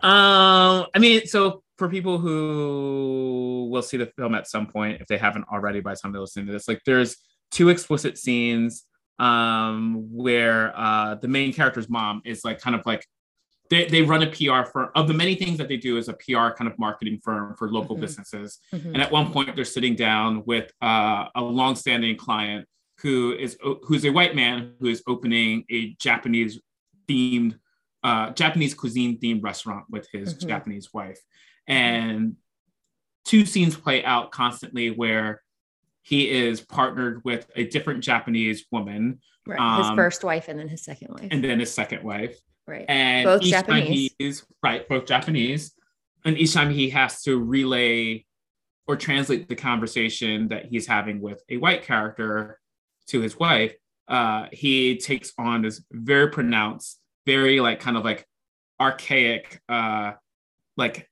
Um, 0.01 0.87
I 0.93 0.99
mean, 0.99 1.25
so 1.25 1.63
for 1.77 1.89
people 1.89 2.17
who 2.17 3.69
will 3.71 3.81
see 3.81 3.97
the 3.97 4.05
film 4.05 4.35
at 4.35 4.47
some 4.47 4.67
point, 4.67 5.01
if 5.01 5.07
they 5.07 5.17
haven't 5.17 5.45
already 5.51 5.79
by 5.79 5.93
the 5.93 5.99
time 5.99 6.11
they're 6.11 6.21
listening 6.21 6.47
to 6.47 6.51
this, 6.51 6.67
like 6.67 6.81
there's 6.85 7.17
two 7.51 7.69
explicit 7.69 8.17
scenes 8.17 8.85
um 9.17 10.07
where 10.13 10.71
uh 10.77 11.15
the 11.15 11.27
main 11.27 11.51
character's 11.51 11.89
mom 11.89 12.21
is 12.23 12.45
like 12.45 12.61
kind 12.61 12.73
of 12.73 12.85
like 12.85 13.05
they, 13.69 13.85
they 13.85 14.01
run 14.01 14.23
a 14.23 14.27
PR 14.27 14.69
firm 14.69 14.89
of 14.95 15.07
the 15.07 15.13
many 15.13 15.35
things 15.35 15.57
that 15.57 15.67
they 15.67 15.77
do 15.77 15.97
is 15.97 16.09
a 16.09 16.13
PR 16.13 16.49
kind 16.49 16.67
of 16.67 16.77
marketing 16.79 17.19
firm 17.23 17.55
for 17.55 17.69
local 17.69 17.95
mm-hmm. 17.95 18.01
businesses. 18.01 18.59
Mm-hmm. 18.73 18.93
And 18.93 19.01
at 19.01 19.11
one 19.11 19.31
point 19.31 19.55
they're 19.55 19.65
sitting 19.65 19.95
down 19.95 20.43
with 20.45 20.71
uh, 20.81 21.25
a 21.35 21.41
longstanding 21.41 22.17
client 22.17 22.67
who 22.99 23.33
is 23.33 23.57
who's 23.83 24.05
a 24.05 24.09
white 24.09 24.35
man 24.35 24.73
who 24.79 24.87
is 24.87 25.03
opening 25.07 25.65
a 25.69 25.93
Japanese 25.99 26.59
themed 27.07 27.57
uh, 28.03 28.31
Japanese 28.31 28.73
cuisine 28.73 29.19
themed 29.19 29.43
restaurant 29.43 29.85
with 29.89 30.07
his 30.11 30.33
mm-hmm. 30.33 30.47
Japanese 30.47 30.93
wife. 30.93 31.19
And 31.67 32.35
two 33.25 33.45
scenes 33.45 33.75
play 33.75 34.03
out 34.03 34.31
constantly 34.31 34.89
where 34.89 35.41
he 36.01 36.29
is 36.29 36.61
partnered 36.61 37.21
with 37.23 37.49
a 37.55 37.65
different 37.65 38.03
Japanese 38.03 38.65
woman. 38.71 39.19
Right. 39.45 39.59
Um, 39.59 39.83
his 39.83 39.95
first 39.95 40.23
wife 40.23 40.47
and 40.47 40.59
then 40.59 40.67
his 40.67 40.83
second 40.83 41.09
wife. 41.13 41.27
And 41.31 41.43
then 41.43 41.59
his 41.59 41.73
second 41.73 42.03
wife. 42.03 42.37
Right. 42.67 42.85
And 42.87 43.25
both 43.25 43.41
Japanese. 43.41 44.45
Right, 44.63 44.87
both 44.87 45.05
Japanese. 45.05 45.73
And 46.25 46.37
each 46.37 46.53
time 46.53 46.69
he 46.69 46.89
has 46.91 47.21
to 47.23 47.37
relay 47.39 48.25
or 48.87 48.95
translate 48.95 49.47
the 49.47 49.55
conversation 49.55 50.47
that 50.49 50.65
he's 50.65 50.87
having 50.87 51.21
with 51.21 51.41
a 51.49 51.57
white 51.57 51.83
character 51.83 52.59
to 53.07 53.21
his 53.21 53.37
wife, 53.37 53.73
uh, 54.07 54.47
he 54.51 54.97
takes 54.97 55.31
on 55.37 55.61
this 55.61 55.83
very 55.91 56.29
pronounced, 56.29 56.99
very 57.29 57.59
like 57.59 57.79
kind 57.79 57.95
of 57.97 58.03
like 58.03 58.25
archaic, 58.81 59.61
uh, 59.69 60.13
like 60.77 61.07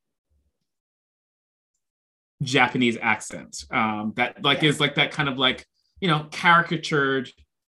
Japanese 2.41 2.97
accent 3.01 3.65
um, 3.71 4.13
that 4.15 4.43
like 4.43 4.61
Yeah. 4.61 4.69
is 4.69 4.79
like 4.79 4.95
that 4.95 5.11
kind 5.11 5.29
of 5.29 5.37
like 5.37 5.65
you 6.01 6.07
know 6.07 6.27
caricatured 6.31 7.29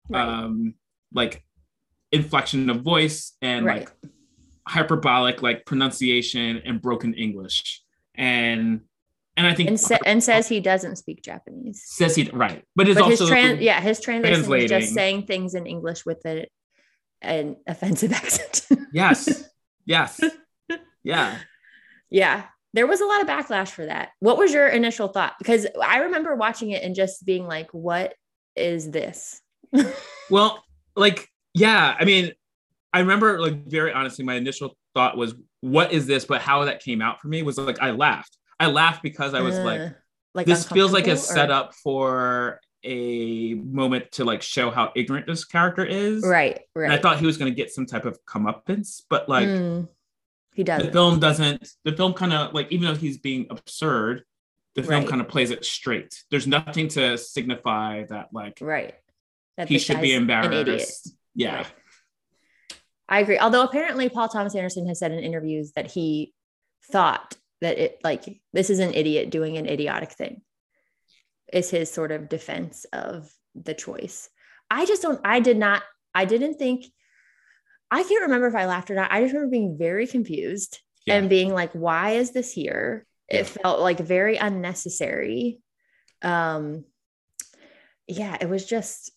Right. 0.10 0.22
um, 0.28 0.76
like 1.14 1.44
inflection 2.12 2.70
of 2.70 2.82
voice 2.82 3.34
and 3.42 3.66
Right. 3.66 3.80
like 3.82 3.92
hyperbolic 4.68 5.42
like 5.42 5.66
pronunciation 5.66 6.58
and 6.66 6.82
broken 6.82 7.14
English 7.16 7.82
and 8.16 8.82
and 9.38 9.46
I 9.48 9.54
think 9.54 9.68
and, 9.70 9.80
sa- 9.80 9.98
and 10.06 10.24
says 10.24 10.48
he 10.48 10.60
doesn't 10.62 10.96
speak 10.98 11.22
Japanese. 11.22 11.84
says 11.86 12.16
he 12.16 12.30
right, 12.32 12.64
but 12.76 12.88
it's 12.88 13.00
But 13.00 13.10
his 13.10 13.22
also 13.22 13.34
tran- 13.34 13.62
yeah, 13.62 13.82
his 13.82 14.00
translation 14.00 14.58
is 14.58 14.70
just 14.70 14.94
saying 14.94 15.26
things 15.28 15.56
in 15.56 15.66
English 15.68 16.06
with 16.06 16.26
a, 16.26 16.48
an 17.26 17.58
offensive 17.68 18.12
accent. 18.20 18.66
yes, 18.94 19.44
yes, 19.86 20.20
yeah. 21.04 21.38
yeah, 22.10 22.44
there 22.74 22.88
was 22.88 23.02
a 23.02 23.06
lot 23.06 23.22
of 23.22 23.28
backlash 23.28 23.70
for 23.70 23.86
that. 23.86 24.10
What 24.20 24.38
was 24.38 24.54
your 24.54 24.68
initial 24.68 25.08
thought? 25.08 25.34
Because 25.40 25.68
I 25.84 25.98
remember 26.00 26.36
watching 26.36 26.72
it 26.72 26.84
and 26.84 26.96
just 26.96 27.26
being 27.26 27.48
like, 27.48 27.74
"What 27.74 28.14
is 28.56 28.92
this?" 28.92 29.42
Well, 30.30 30.64
like, 30.96 31.28
yeah, 31.54 31.96
I 32.00 32.04
mean, 32.04 32.32
I 32.92 33.00
remember 33.02 33.40
like 33.40 33.68
very 33.68 33.94
honestly, 33.94 34.26
my 34.26 34.34
initial 34.36 34.76
thought 34.96 35.18
was, 35.18 35.36
what 35.62 35.92
is 35.94 36.08
this? 36.08 36.26
But 36.26 36.42
how 36.42 36.66
that 36.66 36.82
came 36.82 37.00
out 37.02 37.22
for 37.22 37.28
me 37.28 37.44
was 37.44 37.58
like 37.60 37.80
I 37.80 37.92
laughed. 37.92 38.36
I 38.60 38.68
laughed 38.68 39.04
because 39.04 39.34
I 39.36 39.42
was 39.42 39.60
like, 39.60 39.82
Uh, 39.82 39.90
like 40.34 40.48
this 40.48 40.68
feels 40.68 40.94
like 40.94 41.08
a 41.08 41.12
or- 41.14 41.18
setup 41.18 41.76
for 41.76 42.60
a 42.86 43.56
moment 43.56 44.12
to 44.14 44.24
like 44.26 44.42
show 44.42 44.70
how 44.72 44.92
ignorant 44.96 45.28
this 45.28 45.44
character 45.46 45.84
is. 45.84 46.24
Right, 46.26 46.62
right. 46.76 46.86
And 46.86 46.94
I 46.94 46.98
thought 46.98 47.20
he 47.20 47.26
was 47.26 47.38
gonna 47.38 47.52
get 47.52 47.72
some 47.72 47.86
type 47.86 48.06
of 48.06 48.18
comeuppance, 48.26 49.02
but 49.10 49.28
like 49.28 49.48
Mm, 49.48 49.88
he 50.54 50.64
doesn't. 50.64 50.86
The 50.88 50.92
film 50.94 51.20
doesn't 51.20 51.68
the 51.84 51.92
film 51.94 52.14
kind 52.14 52.32
of 52.34 52.54
like 52.54 52.72
even 52.72 52.88
though 52.88 52.96
he's 52.96 53.18
being 53.18 53.48
absurd, 53.50 54.24
the 54.76 54.84
film 54.84 55.02
Right. 55.02 55.10
kind 55.10 55.22
of 55.22 55.28
plays 55.28 55.52
it 55.52 55.66
straight. 55.66 56.24
There's 56.32 56.48
nothing 56.48 56.88
to 56.90 57.18
signify 57.18 58.04
that 58.06 58.30
like 58.32 58.60
right. 58.62 58.94
That 59.58 59.70
he 59.70 59.80
should 59.80 60.02
be 60.02 60.10
guy's 60.12 60.18
an 60.18 60.24
idiot. 60.28 60.52
embarrassed. 60.52 61.16
Yeah. 61.34 61.56
Right. 61.58 61.68
I 63.08 63.20
agree. 63.20 63.38
Although 63.40 63.64
apparently 63.64 64.10
Paul 64.10 64.30
Thomas 64.30 64.56
Anderson 64.56 64.88
has 64.88 65.00
said 65.00 65.12
in 65.12 65.20
interviews 65.20 65.72
that 65.76 65.92
he 65.92 66.34
thought 66.92 67.36
that 67.62 67.78
it 67.78 68.00
like 68.04 68.42
this 68.54 68.70
is 68.70 68.80
an 68.80 68.94
idiot 68.94 69.30
doing 69.30 69.58
an 69.58 69.66
idiotic 69.68 70.12
thing. 70.12 70.42
Is 71.54 71.70
his 71.70 71.92
sort 71.92 72.12
of 72.12 72.30
defense 72.30 72.86
of 72.94 73.32
the 73.56 73.74
choice. 73.74 74.30
I 74.70 74.86
just 74.86 75.02
don't 75.02 75.22
I 75.24 75.40
did 75.40 75.58
not 75.58 75.84
I 76.14 76.26
didn't 76.26 76.56
think 76.56 76.86
I 77.92 78.04
can't 78.04 78.24
remember 78.24 78.48
if 78.48 78.56
I 78.56 78.66
laughed 78.66 78.90
or 78.92 78.96
not. 78.96 79.12
I 79.12 79.22
just 79.22 79.34
remember 79.34 79.52
being 79.52 79.78
very 79.78 80.08
confused 80.08 80.80
Yeah. 81.06 81.16
and 81.16 81.30
being 81.30 81.54
like 81.54 81.72
why 81.74 82.12
is 82.12 82.32
this 82.32 82.52
here? 82.52 83.06
Yeah. 83.30 83.40
It 83.42 83.48
felt 83.48 83.80
like 83.80 84.00
very 84.00 84.38
unnecessary. 84.38 85.60
Um 86.22 86.84
yeah, 88.08 88.38
it 88.40 88.50
was 88.50 88.66
just 88.66 89.12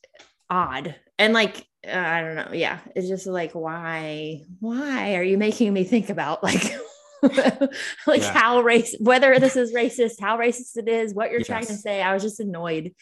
odd. 0.48 0.94
And 1.18 1.32
like 1.32 1.66
uh, 1.86 1.90
I 1.96 2.20
don't 2.20 2.36
know. 2.36 2.50
Yeah, 2.52 2.78
it's 2.94 3.08
just 3.08 3.26
like 3.26 3.52
why 3.52 4.42
why 4.60 5.14
are 5.16 5.22
you 5.22 5.38
making 5.38 5.72
me 5.72 5.84
think 5.84 6.10
about 6.10 6.42
like 6.42 6.62
like 8.06 8.20
Yeah. 8.22 8.32
how 8.32 8.60
race 8.60 8.94
whether 9.00 9.38
this 9.38 9.56
is 9.56 9.72
racist, 9.74 10.20
how 10.20 10.38
racist 10.38 10.76
it 10.76 10.88
is, 10.88 11.14
what 11.14 11.30
you're 11.30 11.42
trying 11.42 11.66
to 11.66 11.74
say. 11.74 12.02
I 12.02 12.14
was 12.14 12.22
just 12.22 12.40
annoyed 12.40 12.94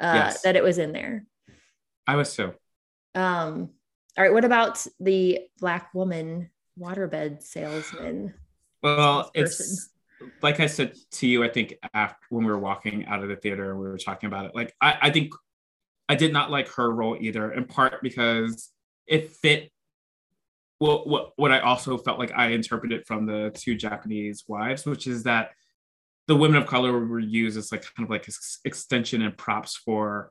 uh 0.00 0.12
Yes. 0.14 0.42
that 0.42 0.56
it 0.56 0.62
was 0.62 0.78
in 0.78 0.92
there. 0.92 1.24
I 2.06 2.16
was 2.16 2.32
so. 2.32 2.54
Um 3.14 3.70
all 4.16 4.22
right, 4.24 4.32
what 4.32 4.44
about 4.44 4.86
the 5.00 5.40
black 5.58 5.92
woman 5.94 6.50
waterbed 6.78 7.42
salesman? 7.42 8.34
Well, 8.82 9.30
it's 9.34 9.90
like 10.42 10.60
I 10.60 10.66
said 10.66 10.94
to 11.12 11.26
you, 11.26 11.42
I 11.42 11.48
think 11.48 11.74
after 11.92 12.16
when 12.30 12.44
we 12.44 12.50
were 12.50 12.58
walking 12.58 13.06
out 13.06 13.22
of 13.22 13.28
the 13.28 13.36
theater 13.36 13.70
and 13.72 13.80
we 13.80 13.86
were 13.88 13.98
talking 13.98 14.26
about 14.26 14.46
it, 14.46 14.54
like 14.54 14.74
I, 14.80 14.98
I 15.02 15.10
think 15.10 15.32
I 16.08 16.14
did 16.14 16.32
not 16.32 16.50
like 16.50 16.68
her 16.74 16.90
role 16.90 17.16
either, 17.18 17.50
in 17.52 17.64
part 17.64 18.02
because 18.02 18.70
it 19.06 19.30
fit 19.32 19.70
well, 20.84 21.02
what 21.06 21.32
what 21.36 21.50
I 21.50 21.60
also 21.60 21.96
felt 21.96 22.18
like 22.18 22.32
I 22.36 22.48
interpreted 22.48 23.06
from 23.06 23.24
the 23.24 23.50
two 23.54 23.74
Japanese 23.74 24.44
wives, 24.46 24.84
which 24.84 25.06
is 25.06 25.22
that 25.22 25.50
the 26.28 26.36
women 26.36 26.60
of 26.60 26.66
color 26.66 26.92
were 27.06 27.18
used 27.18 27.56
as 27.56 27.72
like 27.72 27.84
kind 27.94 28.04
of 28.06 28.10
like 28.10 28.26
extension 28.64 29.22
and 29.22 29.36
props 29.36 29.76
for 29.76 30.30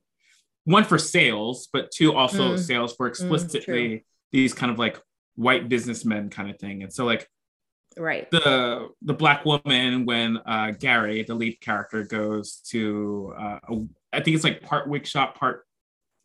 one 0.65 0.83
for 0.83 0.99
sales, 0.99 1.67
but 1.73 1.89
two 1.91 2.13
also 2.13 2.53
Mm. 2.53 2.59
sales 2.59 2.95
for 2.95 3.07
explicitly 3.07 4.05
these 4.31 4.53
kind 4.53 4.71
of 4.71 4.77
like 4.77 4.99
white 5.35 5.67
businessmen 5.69 6.29
kind 6.29 6.49
of 6.51 6.59
thing. 6.59 6.83
And 6.83 6.93
so 6.93 7.05
like 7.05 7.27
Right. 7.97 8.29
the 8.31 8.89
the 9.01 9.13
black 9.13 9.45
woman 9.45 10.05
when 10.05 10.37
uh 10.45 10.71
Gary, 10.79 11.23
the 11.23 11.35
lead 11.35 11.59
character, 11.61 12.03
goes 12.03 12.57
to 12.71 13.33
uh 13.37 13.59
a, 13.69 13.73
I 14.13 14.19
think 14.21 14.35
it's 14.35 14.43
like 14.43 14.61
part 14.61 14.87
wig 14.87 15.05
shop, 15.07 15.29
part 15.37 15.65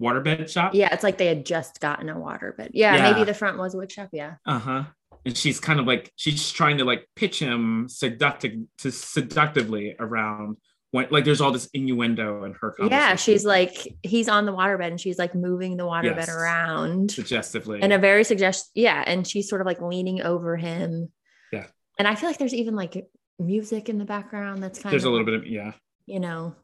waterbed 0.01 0.49
shop. 0.51 0.75
Yeah, 0.75 0.93
it's 0.93 1.03
like 1.03 1.19
they 1.19 1.27
had 1.27 1.45
just 1.45 1.81
gotten 1.81 2.09
a 2.09 2.15
waterbed. 2.15 2.71
Yeah, 2.73 2.97
Yeah. 2.97 3.11
maybe 3.13 3.25
the 3.25 3.35
front 3.35 3.59
was 3.59 3.75
a 3.75 3.79
wig 3.79 3.91
shop. 3.91 4.11
Yeah. 4.13 4.35
Uh-huh. 4.47 4.85
And 5.27 5.37
she's 5.37 5.59
kind 5.61 5.81
of 5.81 5.87
like 5.87 6.13
she's 6.17 6.51
trying 6.51 6.79
to 6.79 6.85
like 6.85 7.07
pitch 7.17 7.39
him 7.41 7.89
seductive 7.89 8.53
to 8.79 8.91
seductively 8.93 9.97
around 9.99 10.57
when 10.93 11.09
like 11.11 11.25
there's 11.25 11.41
all 11.41 11.51
this 11.51 11.69
innuendo 11.75 12.45
in 12.45 12.55
her 12.61 12.75
Yeah, 12.81 13.17
she's 13.17 13.45
like 13.45 13.77
he's 14.03 14.29
on 14.29 14.47
the 14.47 14.53
waterbed 14.53 14.87
and 14.87 15.01
she's 15.01 15.19
like 15.19 15.35
moving 15.35 15.77
the 15.77 15.83
waterbed 15.85 16.17
Yes. 16.17 16.29
around 16.31 17.11
suggestively. 17.11 17.81
and 17.83 17.93
a 17.93 17.99
very 17.99 18.25
suggest 18.25 18.71
yeah, 18.75 19.03
and 19.07 19.27
she's 19.27 19.49
sort 19.49 19.61
of 19.61 19.67
like 19.67 19.83
leaning 19.83 20.23
over 20.23 20.57
him. 20.57 21.11
Yeah. 21.53 21.67
And 21.99 22.07
I 22.09 22.15
feel 22.15 22.29
like 22.31 22.39
there's 22.39 22.55
even 22.55 22.75
like 22.77 23.05
music 23.39 23.89
in 23.89 23.99
the 23.99 24.05
background 24.07 24.63
that's 24.63 24.79
kind 24.79 24.93
there's 24.93 25.05
of 25.05 25.09
a 25.09 25.13
little 25.13 25.27
bit 25.27 25.35
of 25.35 25.47
yeah. 25.47 25.73
you 26.07 26.21
know, 26.21 26.55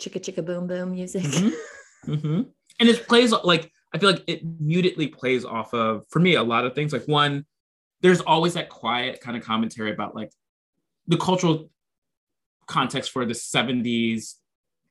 chicka 0.00 0.20
chicka 0.20 0.44
boom 0.44 0.66
boom 0.66 0.90
music. 0.90 1.22
Mhm. 1.22 1.52
Mhm. 2.06 2.50
And 2.80 2.88
it 2.88 3.06
plays 3.06 3.32
like 3.44 3.70
I 3.94 3.98
feel 3.98 4.10
like 4.10 4.24
it 4.26 4.40
mutedly 4.60 5.08
plays 5.08 5.44
off 5.44 5.74
of 5.74 6.04
for 6.08 6.18
me 6.18 6.34
a 6.34 6.42
lot 6.42 6.64
of 6.64 6.74
things. 6.74 6.92
Like 6.92 7.06
one, 7.06 7.44
there's 8.00 8.20
always 8.22 8.54
that 8.54 8.68
quiet 8.70 9.20
kind 9.20 9.36
of 9.36 9.42
commentary 9.44 9.92
about 9.92 10.14
like 10.14 10.30
the 11.06 11.16
cultural 11.18 11.70
context 12.66 13.10
for 13.10 13.26
the 13.26 13.34
70s 13.34 14.36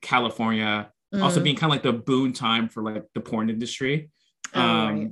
California, 0.02 0.92
also 1.20 1.40
Mm. 1.40 1.44
being 1.44 1.56
kind 1.56 1.72
of 1.72 1.76
like 1.76 1.84
the 1.84 1.94
boon 1.94 2.32
time 2.32 2.70
for 2.70 2.84
like 2.84 3.06
the 3.16 3.22
porn 3.22 3.50
industry. 3.50 4.10
Oh, 4.54 4.62
Um, 4.62 4.88
right. 5.00 5.12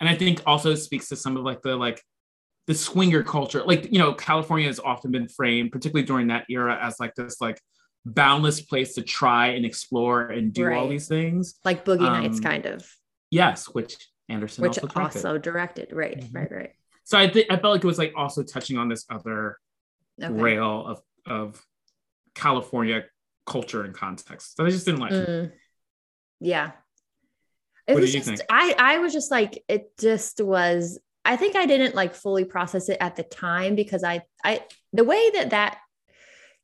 and 0.00 0.08
I 0.08 0.14
think 0.16 0.42
also 0.46 0.74
speaks 0.74 1.08
to 1.10 1.16
some 1.16 1.36
of 1.36 1.44
like 1.44 1.62
the 1.62 1.76
like 1.76 2.02
the 2.66 2.74
swinger 2.74 3.22
culture. 3.22 3.62
Like, 3.64 3.90
you 3.92 3.98
know, 3.98 4.12
California 4.14 4.66
has 4.66 4.78
often 4.80 5.10
been 5.10 5.28
framed, 5.28 5.72
particularly 5.72 6.04
during 6.06 6.26
that 6.26 6.44
era, 6.50 6.78
as 6.82 6.98
like 7.00 7.14
this 7.14 7.40
like 7.40 7.58
boundless 8.04 8.60
place 8.60 8.94
to 8.94 9.02
try 9.02 9.48
and 9.48 9.64
explore 9.66 10.28
and 10.28 10.52
do 10.52 10.72
all 10.72 10.88
these 10.88 11.08
things. 11.08 11.58
like 11.64 11.84
Boogie 11.84 12.00
Nights 12.00 12.38
um, 12.38 12.42
kind 12.44 12.66
of, 12.66 12.88
Yes, 13.30 13.66
which 13.66 13.96
Anderson 14.28 14.62
which 14.62 14.78
also 14.78 14.86
directed. 14.86 15.02
also 15.18 15.38
directed. 15.38 15.88
Right, 15.92 16.18
Mhm. 16.20 16.34
right, 16.34 16.50
right. 16.52 16.70
so 17.04 17.18
I 17.18 17.28
think 17.28 17.46
I 17.50 17.56
felt 17.56 17.72
like 17.74 17.84
it 17.84 17.86
was 17.86 17.98
like 17.98 18.12
also 18.16 18.42
touching 18.42 18.76
on 18.78 18.88
this 18.88 19.04
other 19.10 19.58
Okay. 20.22 20.32
rail 20.32 20.86
of 20.86 21.00
of 21.26 21.64
California 22.34 23.04
culture 23.46 23.82
and 23.84 23.94
context 23.94 24.56
that 24.56 24.64
I 24.66 24.70
just 24.70 24.84
didn't 24.86 25.00
like. 25.00 25.12
Mm. 25.12 25.52
Yeah. 26.40 26.72
It 27.86 27.94
What 27.94 28.00
was 28.02 28.12
did 28.12 28.14
you 28.18 28.20
just 28.24 28.42
think? 28.42 28.50
I 28.50 28.74
I 28.78 28.98
was 28.98 29.12
just 29.12 29.30
like 29.30 29.64
it 29.68 29.96
just 29.98 30.40
was 30.40 30.98
I 31.24 31.36
think 31.36 31.56
I 31.56 31.66
didn't 31.66 31.94
like 31.94 32.14
fully 32.14 32.44
process 32.44 32.88
it 32.88 32.98
at 33.00 33.16
the 33.16 33.22
time 33.22 33.74
because 33.74 34.04
I 34.04 34.22
I 34.44 34.64
the 34.92 35.04
way 35.04 35.30
that 35.34 35.50
that 35.50 35.78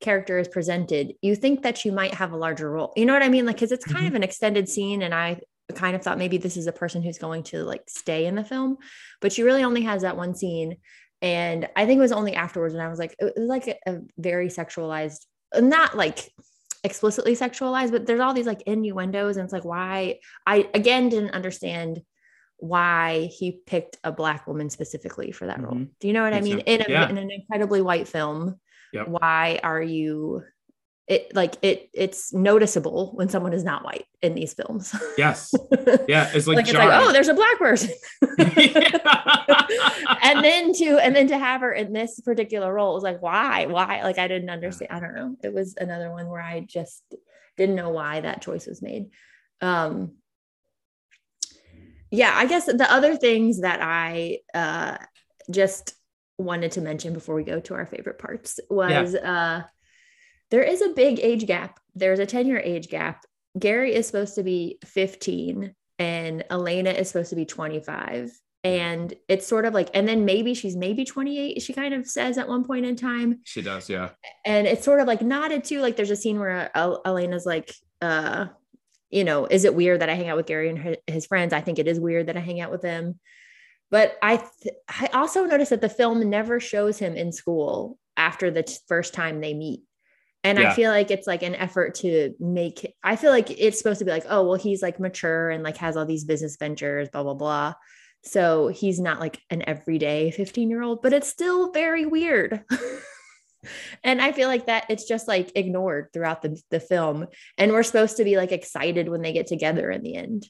character 0.04 0.38
is 0.38 0.48
presented 0.48 1.14
you 1.22 1.34
think 1.34 1.62
that 1.62 1.84
you 1.84 1.90
might 2.00 2.14
have 2.14 2.32
a 2.32 2.36
larger 2.36 2.70
role. 2.70 2.92
You 2.96 3.06
know 3.06 3.14
what 3.16 3.22
I 3.22 3.28
mean? 3.28 3.46
Like 3.46 3.58
cuz 3.58 3.72
it's 3.72 3.84
kind 3.84 4.04
Mhm. 4.04 4.08
of 4.10 4.14
an 4.16 4.22
extended 4.22 4.68
scene 4.68 5.00
and 5.02 5.14
I 5.14 5.40
kind 5.74 5.96
of 5.96 6.02
thought 6.02 6.18
maybe 6.18 6.36
this 6.38 6.56
is 6.56 6.66
a 6.66 6.72
person 6.82 7.02
who's 7.02 7.18
going 7.26 7.42
to 7.44 7.56
like 7.64 7.82
stay 7.88 8.26
in 8.26 8.34
the 8.34 8.44
film, 8.52 8.76
but 9.22 9.32
she 9.32 9.42
really 9.42 9.64
only 9.64 9.82
has 9.90 10.02
that 10.02 10.16
one 10.24 10.34
scene 10.34 10.76
and 11.22 11.68
I 11.74 11.86
think 11.86 11.96
it 11.98 12.06
was 12.08 12.12
only 12.20 12.34
afterwards 12.34 12.74
and 12.74 12.82
I 12.82 12.88
was 12.88 12.98
like 12.98 13.14
it 13.18 13.32
was 13.36 13.48
like 13.56 13.66
a, 13.68 13.76
a 13.92 14.00
very 14.18 14.48
sexualized 14.48 15.20
not 15.76 15.96
like 15.96 16.18
explicitly 16.90 17.34
sexualized, 17.34 17.92
but 17.92 18.04
there's 18.06 18.20
all 18.20 18.34
these 18.34 18.50
like 18.52 18.62
innuendos, 18.66 19.36
and 19.38 19.44
it's 19.44 19.52
like 19.54 19.64
why 19.64 20.18
I 20.46 20.68
again 20.74 21.08
didn't 21.08 21.30
understand 21.40 22.02
why 22.58 23.30
he 23.38 23.60
picked 23.66 23.96
a 24.04 24.12
black 24.12 24.46
woman 24.46 24.68
specifically 24.70 25.32
for 25.32 25.46
that 25.46 25.60
role. 25.62 25.74
Mhm. 25.74 25.88
Do 26.00 26.06
you 26.08 26.12
know 26.12 26.22
what 26.22 26.34
I 26.34 26.40
mean? 26.40 26.58
In, 26.60 26.82
a, 26.82 26.84
Yeah. 26.88 27.08
in 27.08 27.16
an 27.18 27.30
incredibly 27.30 27.80
white 27.82 28.06
film, 28.08 28.60
Yep. 28.94 29.08
why 29.08 29.60
are 29.62 29.82
you 29.82 30.44
it 31.06 31.34
like 31.34 31.56
it 31.60 31.90
it's 31.92 32.32
noticeable 32.32 33.12
when 33.14 33.28
someone 33.28 33.52
is 33.52 33.62
not 33.62 33.84
white 33.84 34.06
in 34.22 34.34
these 34.34 34.54
films. 34.54 34.94
Yes. 35.18 35.54
Yeah. 36.08 36.30
It's 36.34 36.46
like, 36.46 36.56
like, 36.56 36.68
it's 36.68 36.74
like, 36.74 37.02
oh, 37.02 37.12
there's 37.12 37.28
a 37.28 37.34
black 37.34 37.58
person. 37.58 37.90
and 40.22 40.42
then 40.44 40.72
to 40.74 40.98
and 40.98 41.14
then 41.14 41.28
to 41.28 41.38
have 41.38 41.60
her 41.60 41.72
in 41.72 41.92
this 41.92 42.20
particular 42.20 42.72
role 42.72 42.94
was 42.94 43.02
like, 43.02 43.20
why? 43.20 43.66
Why? 43.66 44.02
Like 44.02 44.18
I 44.18 44.28
didn't 44.28 44.50
understand. 44.50 44.92
I 44.92 45.00
don't 45.00 45.14
know. 45.14 45.36
It 45.42 45.52
was 45.52 45.74
another 45.78 46.10
one 46.10 46.28
where 46.28 46.40
I 46.40 46.60
just 46.60 47.02
didn't 47.56 47.74
know 47.74 47.90
why 47.90 48.20
that 48.20 48.40
choice 48.42 48.66
was 48.66 48.80
made. 48.80 49.10
Um 49.60 50.12
yeah, 52.10 52.32
I 52.34 52.46
guess 52.46 52.64
the 52.66 52.86
other 52.90 53.16
things 53.16 53.60
that 53.60 53.80
I 53.82 54.38
uh 54.54 54.96
just 55.50 55.94
wanted 56.38 56.72
to 56.72 56.80
mention 56.80 57.12
before 57.12 57.34
we 57.34 57.44
go 57.44 57.60
to 57.60 57.74
our 57.74 57.86
favorite 57.86 58.18
parts 58.18 58.58
was 58.68 59.14
uh 59.14 59.62
there 60.50 60.62
is 60.62 60.82
a 60.82 60.90
big 60.90 61.18
age 61.20 61.46
gap. 61.46 61.80
There's 61.94 62.18
a 62.20 62.26
10 62.26 62.46
year 62.46 62.60
age 62.60 62.88
gap. 62.88 63.24
Gary 63.58 63.94
is 63.94 64.06
supposed 64.06 64.34
to 64.36 64.42
be 64.42 64.78
15 64.84 65.74
and 65.98 66.44
Alana 66.50 66.96
is 66.96 67.08
supposed 67.08 67.30
to 67.30 67.36
be 67.36 67.44
25. 67.44 68.30
And 68.62 69.12
it's 69.28 69.46
sort 69.46 69.66
of 69.66 69.74
like, 69.74 69.90
and 69.94 70.08
then 70.08 70.24
maybe 70.24 70.54
she's 70.54 70.74
maybe 70.74 71.04
28, 71.04 71.60
she 71.60 71.72
kind 71.72 71.92
of 71.92 72.06
says 72.06 72.38
at 72.38 72.48
one 72.48 72.64
point 72.64 72.86
in 72.86 72.96
time. 72.96 73.40
She 73.44 73.62
does, 73.62 73.90
yeah. 73.90 74.10
And 74.44 74.66
it's 74.66 74.84
sort 74.84 75.00
of 75.00 75.06
like 75.06 75.20
nodded 75.20 75.64
to, 75.64 75.80
like, 75.80 75.96
there's 75.96 76.10
a 76.10 76.16
scene 76.16 76.38
where 76.38 76.70
uh, 76.74 76.98
Alana's 77.04 77.44
like, 77.44 77.74
uh, 78.00 78.46
you 79.10 79.24
know, 79.24 79.46
is 79.46 79.64
it 79.64 79.74
weird 79.74 80.00
that 80.00 80.08
I 80.08 80.14
hang 80.14 80.28
out 80.28 80.36
with 80.36 80.46
Gary 80.46 80.70
and 80.70 80.96
his 81.06 81.26
friends? 81.26 81.52
I 81.52 81.60
think 81.60 81.78
it 81.78 81.86
is 81.86 82.00
weird 82.00 82.28
that 82.28 82.36
I 82.36 82.40
hang 82.40 82.60
out 82.60 82.70
with 82.70 82.80
them. 82.80 83.20
But 83.94 84.18
I, 84.20 84.38
th- 84.38 84.74
I 84.88 85.06
also 85.12 85.44
noticed 85.44 85.70
that 85.70 85.80
the 85.80 85.88
film 85.88 86.28
never 86.28 86.58
shows 86.58 86.98
him 86.98 87.14
in 87.14 87.30
school 87.30 87.96
after 88.16 88.50
the 88.50 88.64
t- 88.64 88.74
first 88.88 89.14
time 89.14 89.40
they 89.40 89.54
meet. 89.54 89.82
And 90.42 90.58
yeah. 90.58 90.72
I 90.72 90.74
feel 90.74 90.90
like 90.90 91.12
it's 91.12 91.28
like 91.28 91.44
an 91.44 91.54
effort 91.54 91.94
to 92.00 92.34
make, 92.40 92.92
I 93.04 93.14
feel 93.14 93.30
like 93.30 93.52
it's 93.52 93.78
supposed 93.78 94.00
to 94.00 94.04
be 94.04 94.10
like, 94.10 94.26
oh, 94.28 94.48
well, 94.48 94.58
he's 94.58 94.82
like 94.82 94.98
mature 94.98 95.48
and 95.48 95.62
like 95.62 95.76
has 95.76 95.96
all 95.96 96.06
these 96.06 96.24
business 96.24 96.56
ventures, 96.56 97.08
blah, 97.08 97.22
blah, 97.22 97.34
blah. 97.34 97.74
So 98.24 98.66
he's 98.66 98.98
not 98.98 99.20
like 99.20 99.40
an 99.48 99.62
everyday 99.64 100.32
15 100.32 100.70
year 100.70 100.82
old, 100.82 101.00
but 101.00 101.12
it's 101.12 101.28
still 101.28 101.70
very 101.70 102.04
weird. 102.04 102.64
and 104.02 104.20
I 104.20 104.32
feel 104.32 104.48
like 104.48 104.66
that 104.66 104.86
it's 104.88 105.06
just 105.06 105.28
like 105.28 105.52
ignored 105.54 106.08
throughout 106.12 106.42
the, 106.42 106.60
the 106.72 106.80
film. 106.80 107.28
And 107.58 107.70
we're 107.70 107.84
supposed 107.84 108.16
to 108.16 108.24
be 108.24 108.38
like 108.38 108.50
excited 108.50 109.08
when 109.08 109.22
they 109.22 109.32
get 109.32 109.46
together 109.46 109.88
in 109.88 110.02
the 110.02 110.16
end. 110.16 110.48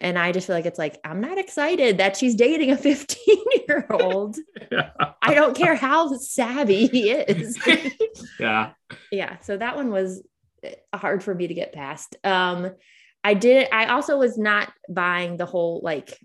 And 0.00 0.18
I 0.18 0.32
just 0.32 0.46
feel 0.46 0.54
like 0.54 0.66
it's 0.66 0.78
like, 0.78 1.00
I'm 1.04 1.20
not 1.20 1.38
excited 1.38 1.98
that 1.98 2.16
she's 2.16 2.34
dating 2.34 2.70
a 2.70 2.76
15 2.78 3.36
year 3.68 3.86
old. 3.90 4.36
yeah. 4.70 4.90
I 5.22 5.34
don't 5.34 5.56
care 5.56 5.74
how 5.74 6.16
savvy 6.16 6.86
he 6.86 7.10
is. 7.10 7.58
yeah. 8.40 8.72
Yeah. 9.10 9.38
So 9.40 9.56
that 9.56 9.76
one 9.76 9.90
was 9.90 10.22
eh, 10.62 10.74
hard 10.94 11.22
for 11.22 11.34
me 11.34 11.48
to 11.48 11.54
get 11.54 11.72
past. 11.72 12.16
Um, 12.24 12.70
I 13.24 13.34
did, 13.34 13.68
I 13.72 13.86
also 13.86 14.16
was 14.16 14.38
not 14.38 14.72
buying 14.88 15.36
the 15.36 15.46
whole 15.46 15.80
like 15.82 16.16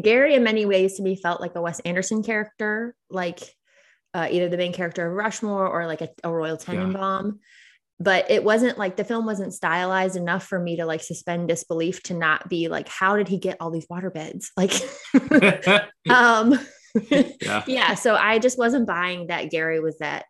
Gary, 0.00 0.34
in 0.34 0.44
many 0.44 0.64
ways, 0.64 0.96
to 0.96 1.02
me, 1.02 1.16
felt 1.16 1.40
like 1.40 1.56
a 1.56 1.62
Wes 1.62 1.80
Anderson 1.80 2.22
character, 2.22 2.94
like 3.10 3.40
uh, 4.14 4.28
either 4.30 4.48
the 4.48 4.56
main 4.56 4.72
character 4.72 5.08
of 5.08 5.14
Rushmore 5.14 5.66
or 5.66 5.86
like 5.86 6.02
a, 6.02 6.10
a 6.22 6.30
Royal 6.30 6.56
Tenenbaum. 6.56 7.24
Yeah 7.24 7.38
but 8.00 8.30
it 8.30 8.44
wasn't 8.44 8.78
like 8.78 8.96
the 8.96 9.04
film 9.04 9.26
wasn't 9.26 9.52
stylized 9.52 10.16
enough 10.16 10.46
for 10.46 10.58
me 10.58 10.76
to 10.76 10.86
like 10.86 11.02
suspend 11.02 11.48
disbelief 11.48 12.02
to 12.04 12.14
not 12.14 12.48
be 12.48 12.68
like 12.68 12.88
how 12.88 13.16
did 13.16 13.28
he 13.28 13.38
get 13.38 13.56
all 13.60 13.70
these 13.70 13.86
water 13.90 14.10
beds 14.10 14.52
like 14.56 14.72
um 16.10 16.58
yeah. 17.10 17.64
yeah 17.66 17.94
so 17.94 18.14
i 18.14 18.38
just 18.38 18.58
wasn't 18.58 18.86
buying 18.86 19.26
that 19.26 19.50
gary 19.50 19.80
was 19.80 19.98
that 19.98 20.24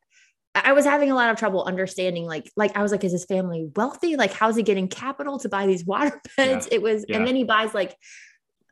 i 0.54 0.72
was 0.72 0.84
having 0.84 1.10
a 1.10 1.14
lot 1.14 1.30
of 1.30 1.36
trouble 1.36 1.62
understanding 1.64 2.24
like 2.26 2.50
like 2.56 2.76
i 2.76 2.82
was 2.82 2.90
like 2.90 3.04
is 3.04 3.12
his 3.12 3.24
family 3.24 3.70
wealthy 3.76 4.16
like 4.16 4.32
how's 4.32 4.56
he 4.56 4.62
getting 4.62 4.88
capital 4.88 5.38
to 5.38 5.48
buy 5.48 5.66
these 5.66 5.84
water 5.84 6.20
beds 6.36 6.68
yeah. 6.70 6.76
it 6.76 6.82
was 6.82 7.04
yeah. 7.08 7.16
and 7.16 7.26
then 7.26 7.36
he 7.36 7.44
buys 7.44 7.72
like 7.74 7.96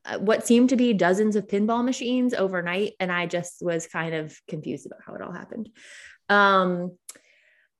uh, 0.04 0.18
what 0.18 0.46
seemed 0.46 0.70
to 0.70 0.76
be 0.76 0.92
dozens 0.92 1.36
of 1.36 1.46
pinball 1.46 1.84
machines 1.84 2.34
overnight 2.34 2.94
and 2.98 3.12
i 3.12 3.24
just 3.24 3.62
was 3.62 3.86
kind 3.86 4.14
of 4.14 4.36
confused 4.48 4.86
about 4.86 5.00
how 5.06 5.14
it 5.14 5.22
all 5.22 5.32
happened 5.32 5.68
um 6.28 6.90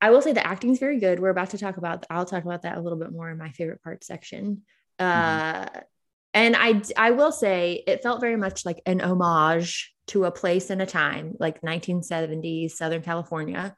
I 0.01 0.11
will 0.11 0.23
say 0.23 0.33
the 0.33 0.47
acting 0.47 0.71
is 0.71 0.79
very 0.79 1.01
good. 1.01 1.21
We're 1.21 1.31
about 1.31 1.51
to 1.51 1.59
talk 1.59 1.77
about, 1.77 2.07
I'll 2.11 2.27
talk 2.27 2.45
about 2.45 2.63
that 2.63 2.77
a 2.77 2.81
little 2.81 2.99
bit 2.99 3.13
more 3.13 3.31
in 3.31 3.39
my 3.39 3.51
favorite 3.51 3.83
part 3.83 4.05
section. 4.05 4.63
Mm-hmm. 5.01 5.79
Uh, 5.79 5.81
and 6.35 6.55
I, 6.57 6.83
I 6.97 7.11
will 7.13 7.33
say 7.33 7.83
it 7.87 8.03
felt 8.03 8.21
very 8.21 8.37
much 8.37 8.67
like 8.67 8.83
an 8.85 9.01
homage 9.01 9.95
to 10.09 10.27
a 10.27 10.31
place 10.31 10.71
and 10.71 10.83
a 10.83 10.87
time, 10.87 11.35
like 11.41 11.63
1970s 11.63 12.73
Southern 12.73 13.03
California. 13.03 13.75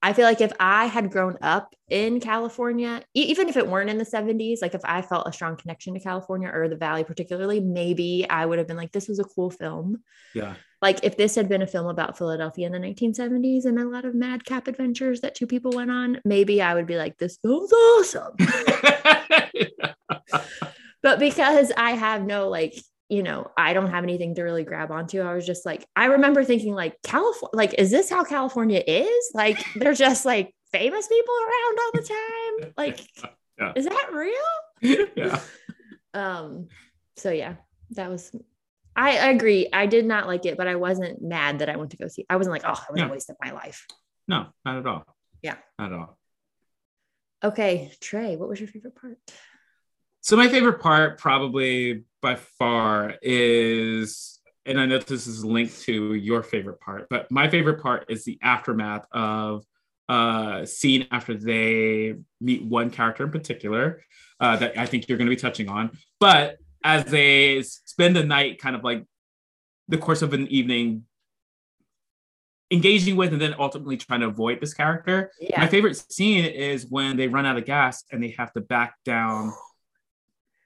I 0.00 0.12
feel 0.12 0.24
like 0.24 0.40
if 0.40 0.52
I 0.60 0.86
had 0.86 1.10
grown 1.10 1.38
up 1.42 1.74
in 1.88 2.20
California, 2.20 3.02
e- 3.16 3.22
even 3.22 3.48
if 3.48 3.56
it 3.56 3.66
weren't 3.66 3.90
in 3.90 3.98
the 3.98 4.04
70s, 4.04 4.58
like 4.62 4.74
if 4.74 4.84
I 4.84 5.02
felt 5.02 5.26
a 5.26 5.32
strong 5.32 5.56
connection 5.56 5.94
to 5.94 6.00
California 6.00 6.48
or 6.52 6.68
the 6.68 6.76
Valley 6.76 7.02
particularly, 7.02 7.58
maybe 7.58 8.24
I 8.30 8.46
would 8.46 8.58
have 8.58 8.68
been 8.68 8.76
like, 8.76 8.92
this 8.92 9.08
was 9.08 9.18
a 9.18 9.24
cool 9.24 9.50
film. 9.50 10.04
Yeah. 10.34 10.54
Like 10.80 11.00
if 11.02 11.16
this 11.16 11.34
had 11.34 11.48
been 11.48 11.62
a 11.62 11.66
film 11.66 11.86
about 11.86 12.16
Philadelphia 12.16 12.66
in 12.66 12.72
the 12.72 12.78
1970s 12.78 13.64
and 13.64 13.78
a 13.78 13.88
lot 13.88 14.04
of 14.04 14.14
madcap 14.14 14.68
adventures 14.68 15.22
that 15.22 15.34
two 15.34 15.46
people 15.46 15.72
went 15.72 15.90
on, 15.90 16.20
maybe 16.24 16.62
I 16.62 16.74
would 16.74 16.86
be 16.86 16.96
like, 16.96 17.18
this 17.18 17.38
film's 17.42 17.72
awesome. 17.72 18.36
but 21.02 21.18
because 21.18 21.72
I 21.76 21.92
have 21.92 22.22
no 22.22 22.48
like 22.48 22.74
you 23.10 23.22
know, 23.22 23.50
I 23.56 23.72
don't 23.72 23.90
have 23.90 24.04
anything 24.04 24.34
to 24.34 24.42
really 24.42 24.64
grab 24.64 24.90
onto. 24.90 25.22
I 25.22 25.32
was 25.32 25.46
just 25.46 25.64
like, 25.64 25.86
I 25.96 26.06
remember 26.06 26.44
thinking, 26.44 26.74
like, 26.74 27.00
California, 27.02 27.48
like, 27.54 27.74
is 27.78 27.90
this 27.90 28.10
how 28.10 28.22
California 28.22 28.82
is? 28.86 29.30
Like, 29.32 29.64
they're 29.76 29.94
just 29.94 30.26
like 30.26 30.54
famous 30.72 31.08
people 31.08 31.34
around 31.34 31.78
all 31.78 31.90
the 31.94 32.02
time. 32.02 32.72
Like, 32.76 33.00
yeah. 33.58 33.72
is 33.76 33.86
that 33.86 34.10
real? 34.12 35.08
yeah. 35.16 35.40
Um, 36.14 36.68
so 37.16 37.30
yeah, 37.30 37.56
that 37.90 38.10
was 38.10 38.32
I, 38.98 39.10
I 39.16 39.28
agree. 39.28 39.68
I 39.72 39.86
did 39.86 40.04
not 40.04 40.26
like 40.26 40.44
it, 40.44 40.56
but 40.56 40.66
I 40.66 40.74
wasn't 40.74 41.22
mad 41.22 41.60
that 41.60 41.68
I 41.68 41.76
went 41.76 41.92
to 41.92 41.96
go 41.96 42.08
see. 42.08 42.26
I 42.28 42.34
wasn't 42.34 42.52
like, 42.52 42.64
oh, 42.66 42.72
it 42.72 42.92
was 42.92 43.00
yeah. 43.00 43.06
a 43.06 43.10
waste 43.10 43.30
of 43.30 43.36
my 43.40 43.52
life. 43.52 43.86
No, 44.26 44.46
not 44.64 44.76
at 44.76 44.86
all. 44.86 45.04
Yeah. 45.40 45.54
Not 45.78 45.92
at 45.92 45.98
all. 45.98 46.18
Okay, 47.44 47.92
Tre, 48.00 48.34
what 48.34 48.48
was 48.48 48.58
your 48.58 48.68
favorite 48.68 48.96
part? 48.96 49.16
So 50.20 50.36
my 50.36 50.48
favorite 50.48 50.80
part, 50.80 51.18
probably 51.18 52.06
by 52.20 52.34
far, 52.34 53.14
is, 53.22 54.40
and 54.66 54.80
I 54.80 54.86
know 54.86 54.98
this 54.98 55.28
is 55.28 55.44
linked 55.44 55.80
to 55.82 56.14
your 56.14 56.42
favorite 56.42 56.80
part, 56.80 57.06
but 57.08 57.30
my 57.30 57.48
favorite 57.48 57.80
part 57.80 58.06
is 58.08 58.24
the 58.24 58.38
aftermath 58.42 59.06
of 59.12 59.64
uh 60.08 60.64
scene 60.64 61.06
after 61.10 61.34
they 61.34 62.14
meet 62.40 62.64
one 62.64 62.88
character 62.88 63.24
in 63.24 63.30
particular 63.30 64.02
uh, 64.40 64.56
that 64.56 64.78
I 64.78 64.86
think 64.86 65.06
you're 65.06 65.18
going 65.18 65.28
to 65.28 65.36
be 65.36 65.40
touching 65.40 65.68
on. 65.68 65.90
But 66.18 66.56
as 66.88 67.04
they 67.04 67.60
spend 67.62 68.16
the 68.16 68.24
night, 68.24 68.58
kind 68.58 68.74
of 68.74 68.82
like 68.82 69.04
the 69.88 69.98
course 69.98 70.22
of 70.22 70.32
an 70.32 70.48
evening, 70.48 71.04
engaging 72.70 73.14
with 73.14 73.34
and 73.34 73.40
then 73.40 73.54
ultimately 73.58 73.98
trying 73.98 74.20
to 74.20 74.26
avoid 74.26 74.58
this 74.58 74.72
character. 74.72 75.30
Yeah. 75.38 75.60
My 75.60 75.66
favorite 75.66 76.02
scene 76.10 76.46
is 76.46 76.86
when 76.88 77.18
they 77.18 77.28
run 77.28 77.44
out 77.44 77.58
of 77.58 77.66
gas 77.66 78.04
and 78.10 78.22
they 78.22 78.34
have 78.38 78.54
to 78.54 78.62
back 78.62 78.94
down 79.04 79.52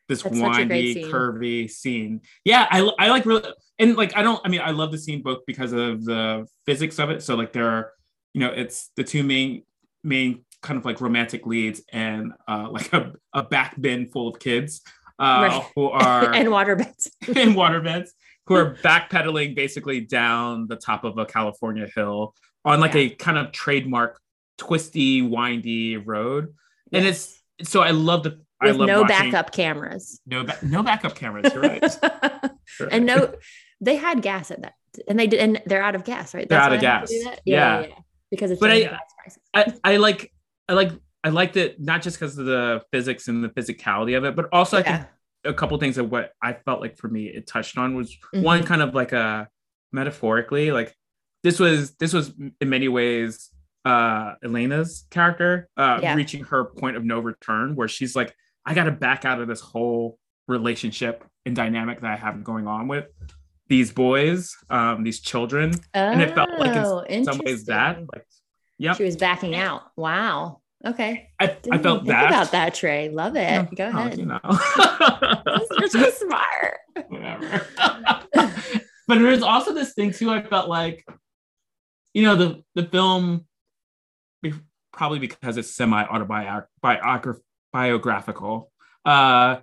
this 0.09 0.23
That's 0.23 0.39
windy, 0.39 0.95
scene. 0.95 1.07
curvy 1.07 1.69
scene. 1.69 2.21
Yeah, 2.45 2.69
I, 2.71 2.89
I 3.01 3.09
like 3.09 3.27
really, 3.27 3.43
and 3.81 3.97
like 3.97 4.17
I 4.17 4.23
don't. 4.23 4.41
I 4.45 4.49
mean, 4.49 4.61
I 4.61 4.71
love 4.71 4.93
the 4.93 4.99
scene 4.99 5.23
both 5.23 5.41
because 5.45 5.73
of 5.73 6.05
the 6.05 6.47
physics 6.67 7.01
of 7.01 7.11
it. 7.11 7.25
So 7.25 7.35
like 7.35 7.53
there 7.53 7.69
are, 7.69 7.93
you 8.33 8.41
know, 8.43 8.53
it's 8.53 8.91
the 8.95 9.03
two 9.03 9.25
main 9.25 9.65
main 10.05 10.45
kind 10.61 10.79
of 10.79 10.85
like 10.85 11.01
romantic 11.01 11.47
leads 11.47 11.83
and 11.93 12.33
uh, 12.47 12.69
like 12.71 12.93
a, 12.93 13.13
a 13.33 13.43
back 13.43 13.81
bin 13.81 14.07
full 14.07 14.29
of 14.29 14.39
kids 14.39 14.83
uh, 15.19 15.49
right. 15.49 15.71
who 15.75 15.85
are 15.91 16.33
and 16.33 16.51
water 16.51 16.77
beds 16.77 17.11
and 17.37 17.55
water 17.55 17.81
beds 17.89 18.13
who 18.47 18.55
are 18.55 18.75
backpedaling 18.77 19.55
basically 19.55 20.01
down 20.01 20.67
the 20.67 20.77
top 20.77 21.05
of 21.05 21.19
a 21.19 21.25
California 21.25 21.89
hill 21.95 22.35
on 22.65 22.81
like 22.81 22.95
yeah. 22.95 23.01
a 23.01 23.09
kind 23.11 23.39
of 23.39 23.53
trademark 23.53 24.21
twisty, 24.59 25.23
windy 25.23 25.97
road. 25.97 26.55
Yes. 26.91 26.99
And 26.99 27.09
it's 27.09 27.71
so 27.71 27.83
I 27.83 27.91
love 27.91 28.25
the 28.25 28.41
with 28.63 28.77
no 28.77 29.03
watching, 29.03 29.31
backup 29.31 29.53
cameras. 29.53 30.21
No, 30.27 30.45
ba- 30.45 30.59
no 30.63 30.83
backup 30.83 31.15
cameras. 31.15 31.53
You're 31.53 31.63
right. 31.63 31.83
You're 32.79 32.89
and 32.91 33.07
no, 33.07 33.35
they 33.81 33.97
had 33.97 34.23
gas 34.23 34.51
at 34.51 34.63
that, 34.63 34.75
and 35.09 35.19
they 35.19 35.27
did, 35.27 35.41
and 35.41 35.63
they're 35.67 35.83
out 35.83 35.95
of 35.95 36.05
gas, 36.05 36.35
right? 36.35 36.49
They're 36.49 36.61
out 36.61 36.73
of 36.73 36.81
gas. 36.81 37.11
Yeah, 37.13 37.35
yeah. 37.45 37.81
yeah, 37.81 37.95
because 38.31 38.51
it's 38.51 38.61
but 38.61 38.71
I, 38.71 38.99
I, 39.53 39.73
I 39.83 39.97
like, 39.97 40.33
I 40.69 40.75
like, 40.75 40.93
I 41.25 41.29
liked 41.29 41.57
it 41.57 41.81
not 41.81 42.03
just 42.03 42.19
because 42.19 42.37
of 42.39 42.47
the 42.47 42.83
physics 42.91 43.29
and 43.29 43.45
the 43.45 43.49
physicality 43.49 44.17
of 44.17 44.25
it, 44.25 44.35
but 44.35 44.49
also 44.53 44.79
yeah. 44.79 44.83
I 44.83 44.97
think 44.97 45.07
a 45.45 45.53
couple 45.53 45.77
things 45.79 45.99
of 45.99 46.11
what 46.11 46.33
I 46.41 46.53
felt 46.53 46.81
like 46.81 46.97
for 46.97 47.09
me 47.09 47.27
it 47.27 47.47
touched 47.47 47.79
on 47.79 47.97
was 47.97 48.11
mm-hmm. 48.13 48.43
one 48.43 48.65
kind 48.65 48.83
of 48.83 48.95
like 48.95 49.13
a 49.13 49.49
metaphorically, 49.93 50.73
like 50.73 50.95
this 51.43 51.59
was 51.59 51.95
this 51.97 52.13
was 52.13 52.33
in 52.61 52.69
many 52.69 52.89
ways 52.89 53.51
uh 53.85 54.35
Alana's 54.45 55.07
character 55.11 55.69
uh 55.77 55.99
yeah. 56.01 56.15
reaching 56.15 56.45
her 56.45 56.65
point 56.65 56.97
of 56.97 57.05
no 57.05 57.19
return 57.19 57.75
where 57.75 57.89
she's 57.89 58.15
like 58.15 58.33
I 58.65 58.75
got 58.75 58.85
to 58.85 58.93
back 58.93 59.25
out 59.25 59.41
of 59.41 59.49
this 59.49 59.61
whole 59.61 60.19
relationship 60.47 61.25
and 61.45 61.57
dynamic 61.57 62.01
that 62.01 62.13
I 62.13 62.17
have 62.17 62.45
going 62.45 62.67
on 62.67 62.89
with 62.89 63.07
these 63.69 63.93
boys, 63.93 64.57
um, 64.71 65.03
these 65.03 65.21
children. 65.21 65.73
Oh, 65.95 65.99
and 65.99 66.23
it 66.23 66.35
felt 66.35 66.51
like 66.59 66.77
in 67.11 67.25
some 67.25 67.39
ways 67.39 67.65
that, 67.65 67.99
like, 68.13 68.27
yeah, 68.79 68.95
she 68.95 69.05
was 69.05 69.17
backing 69.17 69.55
out. 69.55 69.83
Wow. 69.97 70.61
Okay. 70.85 71.31
I, 71.39 71.47
Didn't 71.47 71.73
I 71.73 71.79
felt 71.79 72.01
think 72.01 72.09
that 72.09 72.27
about 72.29 72.51
that, 72.53 72.75
Tre. 72.75 73.09
Love 73.09 73.37
it. 73.37 73.75
Go 73.77 73.89
ahead. 73.89 74.19
you 74.19 74.27
know. 74.27 74.41
You're 75.79 75.89
so 75.89 76.11
smart. 76.11 76.79
whatever. 77.09 77.67
but 78.35 79.19
there's 79.19 79.43
also 79.43 79.73
this 79.75 79.95
thing 79.95 80.13
too. 80.13 80.31
I 80.31 80.43
felt 80.43 80.69
like, 80.69 81.07
you 82.15 82.25
know, 82.25 82.35
the 82.37 82.63
the 82.75 82.85
film, 82.85 83.47
probably 84.93 85.21
because 85.21 85.57
it's 85.57 85.75
semi 85.75 86.05
autobiographical. 86.05 88.71
Uh, 89.05 89.57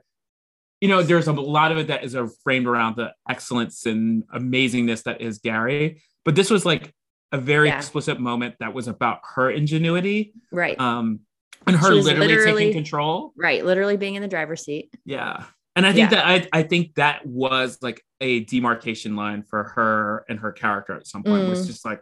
you 0.81 0.87
know, 0.87 1.03
there's 1.03 1.27
a 1.27 1.33
lot 1.33 1.73
of 1.73 1.77
it 1.77 1.87
that 1.87 2.05
is 2.05 2.15
framed 2.43 2.65
around 2.65 2.95
the 2.95 3.11
excellence 3.27 3.85
and 3.85 4.23
amazingness 4.33 5.03
that 5.03 5.19
is 5.21 5.39
Gary. 5.39 6.01
But 6.23 6.35
this 6.35 6.49
was 6.49 6.65
like 6.65 6.93
a 7.31 7.37
very 7.37 7.67
Yeah. 7.67 7.77
explicit 7.77 8.19
moment 8.19 8.55
that 8.59 8.73
was 8.73 8.87
about 8.87 9.19
her 9.35 9.49
ingenuity, 9.51 10.33
Right. 10.51 10.79
um, 10.79 11.19
and 11.67 11.75
her 11.75 11.89
literally, 11.93 12.27
literally- 12.27 12.63
taking 12.65 12.73
control. 12.73 13.33
right. 13.37 13.63
Literally 13.63 13.97
being 13.97 14.15
in 14.15 14.21
the 14.21 14.27
driver's 14.27 14.63
seat. 14.63 14.91
Yeah. 15.05 15.43
And 15.75 15.85
I 15.85 15.93
think 15.93 16.11
Yeah. 16.11 16.17
that 16.23 16.25
I, 16.53 16.59
I 16.59 16.63
think 16.63 16.95
that 16.95 17.25
was 17.25 17.77
like 17.81 18.03
a 18.19 18.41
demarcation 18.45 19.15
line 19.15 19.43
for 19.43 19.63
her 19.75 20.25
and 20.27 20.39
her 20.39 20.51
character 20.51 20.93
at 20.95 21.05
some 21.07 21.23
point. 21.23 21.43
It 21.43 21.49
was 21.49 21.63
Mm. 21.63 21.67
just 21.67 21.85
like, 21.85 22.01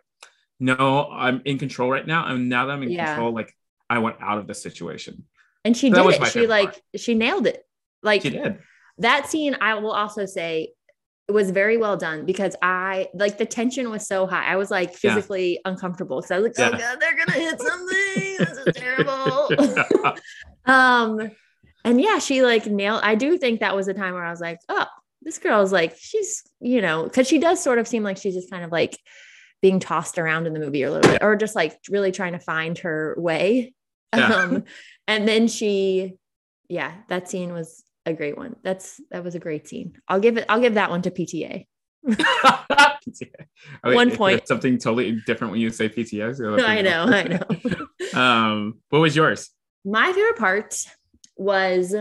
no, 0.60 1.08
I'm 1.12 1.42
in 1.46 1.60
control 1.60 1.90
right 1.92 2.08
now. 2.08 2.26
And 2.28 2.50
now 2.50 2.66
that 2.66 2.74
I'm 2.74 2.84
in 2.84 2.92
Yeah. 2.92 3.08
control, 3.08 3.34
like 3.34 3.54
I 3.90 4.00
want 4.00 4.16
out 4.22 4.38
of 4.38 4.48
this 4.48 4.62
situation. 4.62 5.26
And 5.66 5.76
she 5.76 5.90
That 5.90 6.04
did 6.04 6.22
it. 6.22 6.28
She 6.32 6.48
like 6.48 6.72
part. 6.72 6.82
she 6.96 7.14
nailed 7.14 7.46
it. 7.48 7.64
Like 8.02 8.22
She 8.24 8.30
did. 8.32 8.60
that 9.00 9.28
scene, 9.30 9.58
I 9.60 9.76
will 9.76 9.92
also 9.92 10.26
say 10.26 10.70
was 11.30 11.52
very 11.52 11.78
well 11.78 11.98
done 11.98 12.26
because 12.26 12.56
I 12.62 13.10
like 13.14 13.38
the 13.38 13.46
tension 13.46 13.90
was 13.90 14.08
so 14.08 14.26
high. 14.28 14.46
I 14.46 14.56
was 14.56 14.72
like 14.72 14.92
Yeah. 15.04 15.16
physically 15.16 15.60
uncomfortable 15.66 16.18
because 16.22 16.32
I 16.32 16.40
was 16.40 16.58
like, 16.58 16.74
oh 16.74 16.78
god, 16.78 17.00
they're 17.02 17.18
gonna 17.18 17.32
hit 17.34 17.60
something. 17.62 18.36
this 18.40 18.58
is 18.66 18.76
terrible. 18.76 19.50
um, 20.66 21.32
and 21.84 22.02
yeah, 22.02 22.20
she 22.20 22.44
like 22.44 22.66
nailed. 22.68 23.02
I 23.04 23.16
do 23.16 23.38
think 23.38 23.60
that 23.60 23.76
was 23.76 23.88
a 23.88 23.94
time 23.94 24.14
where 24.14 24.24
I 24.24 24.32
was 24.32 24.42
like, 24.42 24.60
oh, 24.70 24.86
this 25.22 25.38
girl 25.38 25.62
is 25.62 25.72
like, 25.72 25.98
she's 25.98 26.44
you 26.60 26.82
know, 26.82 27.04
because 27.04 27.28
she 27.28 27.40
does 27.40 27.62
sort 27.62 27.80
of 27.80 27.88
seem 27.88 28.04
like 28.04 28.18
she's 28.18 28.36
just 28.36 28.50
kind 28.50 28.64
of 28.64 28.72
like 28.72 28.98
being 29.62 29.80
tossed 29.80 30.18
around 30.20 30.48
in 30.48 30.54
the 30.54 30.60
movie 30.60 30.84
a 30.84 30.92
little 30.92 31.12
bit, 31.12 31.24
or 31.24 31.36
just 31.36 31.56
like 31.56 31.78
really 31.90 32.12
trying 32.12 32.34
to 32.34 32.40
find 32.40 32.78
her 32.80 33.16
way. 33.18 33.74
Yeah. 34.16 34.28
Um, 34.28 34.64
and 35.08 35.28
then 35.28 35.48
she, 35.48 36.16
yeah, 36.70 36.94
that 37.10 37.30
scene 37.30 37.52
was 37.54 37.84
a 38.10 38.14
great 38.14 38.38
one. 38.38 38.56
That's 38.64 39.00
that 39.12 39.24
was 39.24 39.36
a 39.36 39.40
great 39.40 39.68
scene. 39.68 39.98
I'll 40.08 40.20
give 40.20 40.38
it. 40.38 40.46
I'll 40.50 40.62
give 40.62 40.76
that 40.76 40.90
one 40.90 41.02
to 41.04 41.12
PTA. 41.12 41.66
Wait, 42.04 42.20
One 43.84 44.12
point. 44.16 44.48
Something 44.48 44.78
totally 44.78 45.20
different 45.26 45.52
when 45.52 45.62
you 45.62 45.70
say 45.70 45.90
PTS. 45.90 46.40
You're 46.40 46.60
I 46.62 46.82
know. 46.82 47.04
I 47.04 47.24
know. 47.24 47.88
um, 48.20 48.80
what 48.90 49.00
was 49.00 49.16
yours? 49.16 49.50
My 49.86 50.12
favorite 50.12 50.38
part 50.38 50.76
was 51.36 51.96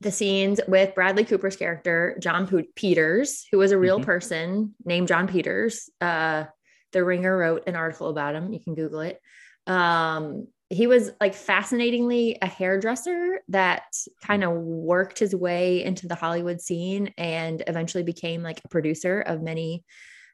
the 0.00 0.12
scenes 0.12 0.60
with 0.68 0.94
Bradley 0.94 1.24
Cooper's 1.24 1.56
character, 1.56 2.16
Jon 2.20 2.46
P- 2.46 2.68
Peters, 2.76 3.46
who 3.50 3.58
was 3.58 3.72
a 3.72 3.78
real 3.78 3.98
Mhm. 3.98 4.04
person 4.04 4.74
named 4.84 5.08
Jon 5.08 5.26
Peters. 5.26 5.90
Uh, 6.00 6.44
the 6.92 7.04
Ringer 7.04 7.36
wrote 7.36 7.64
an 7.66 7.76
article 7.76 8.08
about 8.08 8.34
him. 8.34 8.52
You 8.52 8.60
can 8.60 8.74
Google 8.74 9.00
it. 9.00 9.20
Um, 9.66 10.46
he 10.70 10.86
was 10.86 11.12
like 11.20 11.34
fascinatingly 11.34 12.36
a 12.42 12.46
hairdresser 12.46 13.40
that 13.48 13.84
kind 14.22 14.44
of 14.44 14.52
worked 14.52 15.18
his 15.18 15.34
way 15.34 15.82
into 15.82 16.06
the 16.06 16.14
Hollywood 16.14 16.60
scene 16.60 17.14
and 17.16 17.62
eventually 17.66 18.02
became 18.02 18.42
like 18.42 18.60
a 18.64 18.68
producer 18.68 19.20
of 19.22 19.42
many 19.42 19.84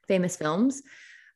famous 0.08 0.36
films. 0.36 0.82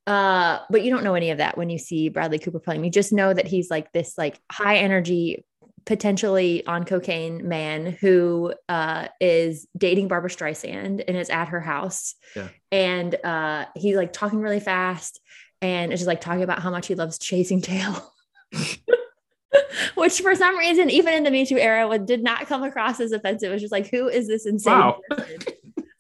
Uh, 0.07 0.61
but 0.71 0.83
you 0.83 0.91
don't 0.91 1.05
know 1.05 1.15
any 1.15 1.31
of 1.31 1.39
that 1.39 1.57
when 1.57 1.71
you 1.71 1.79
see 1.79 2.09
Bradley 2.09 2.39
Cooper 2.39 2.59
playing. 2.59 2.83
You 2.83 2.91
just 2.91 3.13
know 3.13 3.33
that 3.33 3.47
he's 3.47 3.71
like 3.71 3.93
this 3.93 4.19
like 4.19 4.41
high 4.51 4.79
energy, 4.79 5.45
potentially 5.85 6.67
on 6.67 6.85
cocaine 6.85 7.47
man 7.47 7.97
who 8.01 8.53
uh, 8.69 9.09
is 9.21 9.69
dating 9.77 10.09
Barbra 10.09 10.31
Streisand 10.31 11.05
and 11.07 11.17
is 11.17 11.31
at 11.31 11.49
her 11.49 11.61
house. 11.61 12.15
Yeah. 12.35 12.49
And 12.73 13.15
uh, 13.25 13.67
he's 13.77 13.97
like 13.97 14.13
talking 14.13 14.41
really 14.41 14.61
fast 14.61 15.21
and 15.63 15.93
is 15.93 16.01
just 16.01 16.09
like 16.09 16.21
talking 16.21 16.43
about 16.43 16.63
how 16.63 16.71
much 16.71 16.89
he 16.89 16.95
loves 16.95 17.19
chasing 17.19 17.63
tail. 17.63 18.13
Which 19.95 20.21
for 20.21 20.35
some 20.35 20.57
reason, 20.59 20.91
even 20.91 21.15
in 21.15 21.23
the 21.25 21.31
Me 21.31 21.45
Too 21.47 21.59
era, 21.59 21.89
what 21.89 22.07
did 22.07 22.23
not 22.23 22.47
come 22.47 22.63
across 22.63 23.01
as 23.01 23.13
offensive. 23.13 23.51
It 23.51 23.55
was 23.55 23.63
just 23.63 23.73
like, 23.73 23.89
who 23.91 24.09
is 24.09 24.29
this 24.29 24.47
insane 24.47 24.75
Wow. 24.75 25.01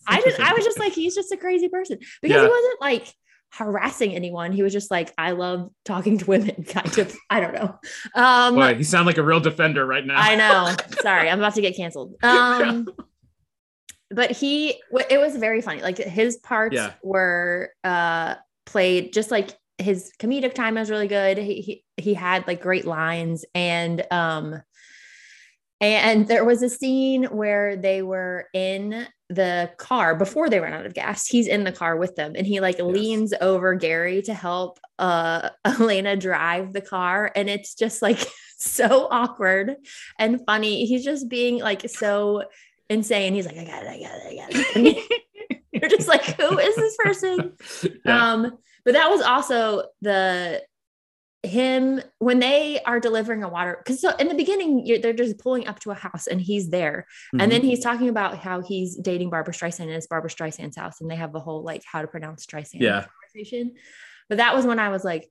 I 0.07 0.21
just 0.23 0.41
I 0.41 0.53
was 0.55 0.65
just 0.65 0.79
like, 0.79 0.93
he's 0.93 1.15
just 1.15 1.33
a 1.33 1.37
crazy 1.37 1.69
person 1.69 1.99
because 2.23 2.37
Yeah. 2.37 2.43
he 2.43 2.49
wasn't 2.49 2.81
like 2.81 3.13
harassing 3.53 4.15
anyone. 4.15 4.53
He 4.53 4.63
was 4.63 4.73
just 4.73 4.91
like, 4.91 5.13
I 5.19 5.33
love 5.33 5.71
talking 5.85 6.19
to 6.19 6.25
women, 6.27 6.65
kind 6.69 6.99
of. 6.99 7.17
I 7.31 7.41
don't 7.41 7.55
know. 7.55 7.79
Um 8.15 8.55
Boy, 8.55 8.75
you 8.75 8.85
sound 8.85 9.07
like 9.07 9.19
a 9.19 9.23
real 9.23 9.41
defender 9.41 9.85
right 9.87 10.05
now. 10.07 10.15
I 10.19 10.35
know. 10.37 10.75
Sorry, 11.01 11.29
I'm 11.29 11.39
about 11.39 11.55
to 11.55 11.61
get 11.63 11.77
canceled. 11.77 12.15
Um 12.23 12.87
but 14.11 14.31
he 14.31 14.81
it 15.11 15.19
was 15.19 15.37
very 15.37 15.61
funny. 15.61 15.83
Like 15.83 15.99
his 15.99 16.37
parts 16.39 16.75
Yeah. 16.77 16.93
were 17.03 17.71
uh 17.85 18.37
played 18.65 19.13
just 19.13 19.31
like 19.31 19.51
his 19.79 20.13
comedic 20.19 20.55
time 20.55 20.75
was 20.75 20.91
really 20.91 21.09
good. 21.09 21.39
He 21.39 21.61
he, 21.61 21.85
he 21.97 22.15
had 22.15 22.47
like 22.47 22.61
great 22.61 22.85
lines 22.85 23.45
and 23.55 24.05
um 24.11 24.61
and 25.81 26.27
there 26.27 26.45
was 26.45 26.63
a 26.63 26.69
scene 26.69 27.25
where 27.25 27.77
they 27.77 28.03
were 28.03 28.49
in 28.53 29.07
the 29.29 29.71
car 29.77 30.17
before 30.17 30.51
they 30.51 30.59
ran 30.59 30.73
out 30.73 30.87
of 30.87 30.95
gas. 30.95 31.27
He's 31.27 31.47
in 31.47 31.63
the 31.63 31.71
car 31.71 31.97
with 31.97 32.17
them 32.17 32.33
and 32.35 32.47
he 32.47 32.61
like 32.61 32.81
leans 32.81 33.33
over 33.41 33.75
Gary 33.75 34.23
to 34.23 34.35
help 34.35 34.81
uh 34.99 35.51
Alana 35.65 36.19
drive 36.19 36.73
the 36.73 36.81
car 36.81 37.31
and 37.37 37.49
it's 37.49 37.75
just 37.75 38.03
like 38.03 38.19
so 38.59 39.07
awkward 39.11 39.77
and 40.19 40.45
funny. 40.45 40.87
He's 40.87 41.05
just 41.05 41.29
being 41.29 41.59
like 41.61 41.89
so 41.89 42.43
insane. 42.91 43.35
He's 43.35 43.47
like 43.47 43.59
I 43.59 43.65
got 43.65 43.85
it, 43.85 43.89
I 43.89 43.99
got 44.01 44.19
it, 44.19 44.27
I 44.27 44.35
got 44.35 44.51
it. 44.53 45.23
You're 45.73 45.91
just 45.91 46.09
like 46.09 46.25
who 46.25 46.59
is 46.59 46.75
this 46.75 46.97
person? 46.97 47.53
Yeah. 48.05 48.33
Um, 48.33 48.59
but 48.89 48.95
that 48.95 49.11
was 49.11 49.21
also 49.21 49.83
the 50.01 50.63
him 51.43 52.01
when 52.21 52.39
they 52.39 52.81
are 52.87 52.99
delivering 52.99 53.43
a 53.45 53.49
water 53.51 53.77
because 53.85 54.01
so 54.01 54.09
in 54.17 54.29
the 54.29 54.35
beginning 54.35 54.87
you're, 54.87 54.99
they're 54.99 55.13
just 55.13 55.37
pulling 55.39 55.69
up 55.69 55.79
to 55.79 55.91
a 55.91 55.95
house 55.95 56.27
and 56.27 56.41
he's 56.41 56.71
there 56.71 57.05
Mm-hmm. 57.35 57.41
and 57.43 57.53
then 57.53 57.61
he's 57.61 57.81
talking 57.81 58.09
about 58.09 58.39
how 58.39 58.63
he's 58.63 58.97
dating 58.97 59.29
Barbra 59.29 59.53
Streisand 59.53 59.83
and 59.83 59.91
it's 59.91 60.07
Barbra 60.07 60.31
Streisand's 60.31 60.77
house 60.79 61.03
and 61.03 61.11
they 61.11 61.17
have 61.17 61.35
a 61.35 61.39
whole 61.41 61.63
like 61.63 61.83
how 61.85 62.01
to 62.01 62.09
pronounce 62.09 62.47
Streisand 62.47 62.81
Yeah. 62.81 63.05
conversation 63.35 63.75
but 64.31 64.39
that 64.39 64.55
was 64.57 64.65
when 64.65 64.79
I 64.79 64.89
was 64.89 65.05
like 65.05 65.29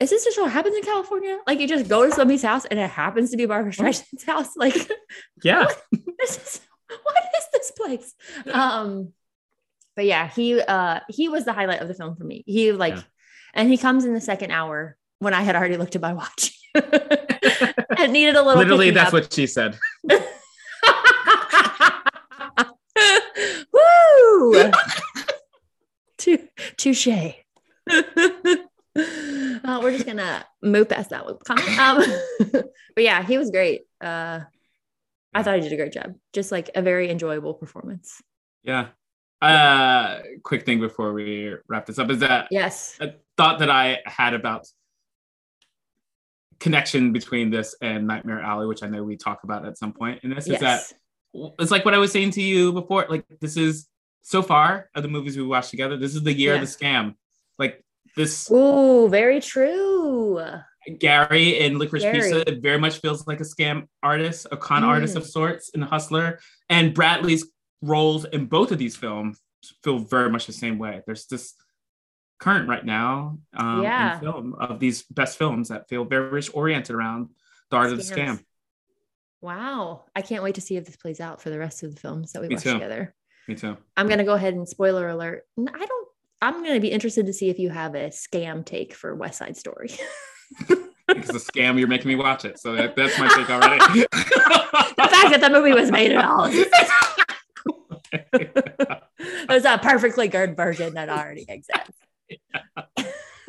is 0.00 0.10
this 0.10 0.24
just 0.24 0.40
what 0.40 0.50
happens 0.50 0.74
in 0.76 0.82
California 0.82 1.38
like 1.46 1.60
you 1.60 1.68
just 1.68 1.88
go 1.88 2.04
to 2.04 2.10
somebody's 2.12 2.42
house 2.42 2.64
and 2.64 2.80
it 2.80 2.90
happens 2.90 3.30
to 3.30 3.36
be 3.36 3.46
Barbra 3.46 3.70
Streisand's 3.72 4.24
house 4.24 4.56
like 4.56 4.74
yeah. 5.44 5.66
this 6.18 6.36
is 6.36 6.60
what 6.88 7.14
is 7.38 7.44
this 7.52 7.70
place 7.70 8.14
um 8.52 9.12
but 9.98 10.06
yeah 10.06 10.28
he 10.28 10.60
uh 10.60 11.00
he 11.08 11.28
was 11.28 11.44
the 11.44 11.52
highlight 11.52 11.80
of 11.82 11.88
the 11.88 11.94
film 11.94 12.14
for 12.14 12.22
me 12.22 12.44
he 12.46 12.70
like 12.70 12.94
Yeah. 12.94 13.02
and 13.54 13.68
he 13.68 13.76
comes 13.76 14.04
in 14.04 14.14
the 14.14 14.20
second 14.20 14.52
hour 14.52 14.96
when 15.18 15.34
i 15.34 15.42
had 15.42 15.56
already 15.56 15.76
looked 15.76 15.96
at 15.96 16.02
my 16.02 16.12
watch 16.12 16.56
and 16.74 18.12
needed 18.12 18.36
a 18.36 18.42
little 18.42 18.54
bit. 18.62 18.68
Literally, 18.68 18.90
that's 18.92 19.08
up. 19.08 19.14
what 19.14 19.32
she 19.32 19.46
said. 19.48 19.76
woo 23.72 24.70
Tou- 26.18 26.48
touche 26.76 27.08
uh, 27.88 29.80
we're 29.82 29.92
just 29.92 30.06
gonna 30.06 30.44
move 30.62 30.88
past 30.88 31.10
that 31.10 31.24
one. 31.24 31.36
Um, 31.80 32.02
but 32.94 33.02
yeah 33.04 33.22
he 33.24 33.36
was 33.38 33.50
great 33.50 33.82
uh 34.00 34.40
i 35.34 35.42
thought 35.42 35.56
he 35.56 35.60
did 35.62 35.72
a 35.72 35.76
great 35.76 35.92
job 35.92 36.14
just 36.32 36.52
like 36.52 36.70
a 36.76 36.82
very 36.82 37.10
enjoyable 37.10 37.54
performance 37.54 38.22
Yeah. 38.62 38.88
Uh, 39.40 40.20
quick 40.42 40.66
thing 40.66 40.80
before 40.80 41.12
we 41.12 41.54
wrap 41.68 41.86
this 41.86 41.98
up 41.98 42.10
is 42.10 42.18
that 42.18 42.48
yes 42.50 42.96
a 43.00 43.12
thought 43.36 43.60
that 43.60 43.70
I 43.70 43.98
had 44.04 44.34
about 44.34 44.66
connection 46.58 47.12
between 47.12 47.50
this 47.50 47.76
and 47.80 48.06
Nightmare 48.06 48.40
Alley, 48.40 48.66
which 48.66 48.82
I 48.82 48.88
know 48.88 49.04
we 49.04 49.16
talk 49.16 49.44
about 49.44 49.64
at 49.64 49.78
some 49.78 49.92
point 49.92 50.24
in 50.24 50.30
this, 50.30 50.48
is 50.48 50.58
that 50.58 50.60
yes 50.60 50.94
it's 51.58 51.70
like 51.70 51.84
what 51.84 51.94
I 51.94 51.98
was 51.98 52.10
saying 52.10 52.32
to 52.32 52.42
you 52.42 52.72
before. 52.72 53.06
Like 53.08 53.24
this 53.40 53.56
is 53.56 53.86
so 54.22 54.42
far 54.42 54.88
of 54.94 55.02
the 55.02 55.08
movies 55.08 55.36
we 55.36 55.42
watched 55.44 55.70
together. 55.70 55.96
This 55.96 56.14
is 56.14 56.22
the 56.22 56.32
year 56.32 56.54
Yeah. 56.54 56.62
of 56.62 56.66
the 56.68 56.74
scam. 56.74 57.14
Like 57.58 57.84
this 58.16 58.50
Ooh, 58.50 59.08
very 59.08 59.40
true. 59.40 60.42
Gary 60.98 61.60
in 61.60 61.78
Licorice 61.78 62.02
Gary. 62.02 62.20
Pizza 62.22 62.48
it 62.48 62.62
very 62.62 62.78
much 62.78 63.00
feels 63.00 63.26
like 63.26 63.40
a 63.40 63.44
scam 63.44 63.86
artist, 64.02 64.46
a 64.50 64.56
con 64.56 64.84
artist 64.84 65.14
Mm. 65.14 65.18
of 65.18 65.26
sorts, 65.26 65.70
and 65.74 65.82
a 65.82 65.86
hustler. 65.86 66.40
And 66.70 66.94
Bradley's 66.94 67.46
roles 67.82 68.24
in 68.24 68.46
both 68.46 68.72
of 68.72 68.78
these 68.78 68.96
films 68.96 69.40
feel 69.82 69.98
very 69.98 70.30
much 70.30 70.46
the 70.46 70.52
same 70.52 70.78
way. 70.78 71.02
There's 71.06 71.26
this 71.26 71.54
current 72.38 72.68
right 72.68 72.84
now 72.84 73.38
um, 73.56 73.82
Yeah. 73.82 74.14
in 74.14 74.20
film 74.20 74.54
of 74.54 74.78
these 74.80 75.02
best 75.04 75.38
films 75.38 75.68
that 75.68 75.88
feel 75.88 76.04
very 76.04 76.30
much 76.30 76.50
oriented 76.54 76.94
around 76.94 77.30
the 77.70 77.76
art 77.76 77.90
of 77.90 77.96
the 77.98 78.02
scam. 78.04 78.40
Wow. 79.40 80.04
I 80.16 80.22
can't 80.22 80.42
wait 80.42 80.56
to 80.56 80.60
see 80.60 80.76
if 80.76 80.84
this 80.86 80.96
plays 80.96 81.20
out 81.20 81.40
for 81.40 81.50
the 81.50 81.58
rest 81.58 81.82
of 81.82 81.94
the 81.94 82.00
films 82.00 82.32
that 82.32 82.42
we 82.42 82.48
Me 82.48 82.54
watch 82.56 82.64
too. 82.64 82.72
together. 82.74 83.14
Me 83.46 83.54
too. 83.54 83.76
I'm 83.96 84.06
going 84.06 84.18
to 84.18 84.24
go 84.24 84.34
ahead 84.34 84.54
and 84.54 84.68
spoiler 84.68 85.08
alert. 85.08 85.44
I 85.58 85.86
don't, 85.86 86.08
I'm 86.42 86.62
going 86.62 86.74
to 86.74 86.80
be 86.80 86.90
interested 86.92 87.26
to 87.26 87.32
see 87.32 87.48
if 87.50 87.58
you 87.58 87.70
have 87.70 87.94
a 87.94 88.08
scam 88.08 88.64
take 88.64 88.94
for 88.94 89.14
West 89.14 89.38
Side 89.38 89.56
Story. 89.56 89.90
it's 90.68 91.30
a 91.30 91.34
scam. 91.34 91.78
You're 91.78 91.88
making 91.88 92.08
me 92.08 92.16
watch 92.16 92.44
it. 92.44 92.58
So 92.58 92.74
that, 92.74 92.94
that's 92.94 93.18
my 93.18 93.28
take 93.28 93.50
already. 93.50 93.78
the 94.12 95.08
fact 95.10 95.30
that 95.30 95.40
the 95.40 95.50
movie 95.50 95.72
was 95.72 95.90
made 95.90 96.12
at 96.12 96.24
all. 96.24 96.48
it 98.12 99.48
was 99.48 99.64
a 99.64 99.78
perfectly 99.78 100.28
good 100.28 100.56
version 100.56 100.94
that 100.94 101.08
already 101.08 101.44
exists. 101.48 101.98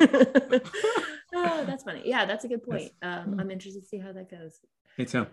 oh, 0.00 1.64
that's 1.66 1.84
funny. 1.84 2.02
Yeah, 2.04 2.24
that's 2.24 2.44
a 2.44 2.48
good 2.48 2.62
point. 2.62 2.92
Um, 3.02 3.38
I'm 3.38 3.50
interested 3.50 3.82
to 3.82 3.88
see 3.88 3.98
how 3.98 4.12
that 4.12 4.30
goes. 4.30 4.58
Me 4.98 5.04
too. 5.04 5.26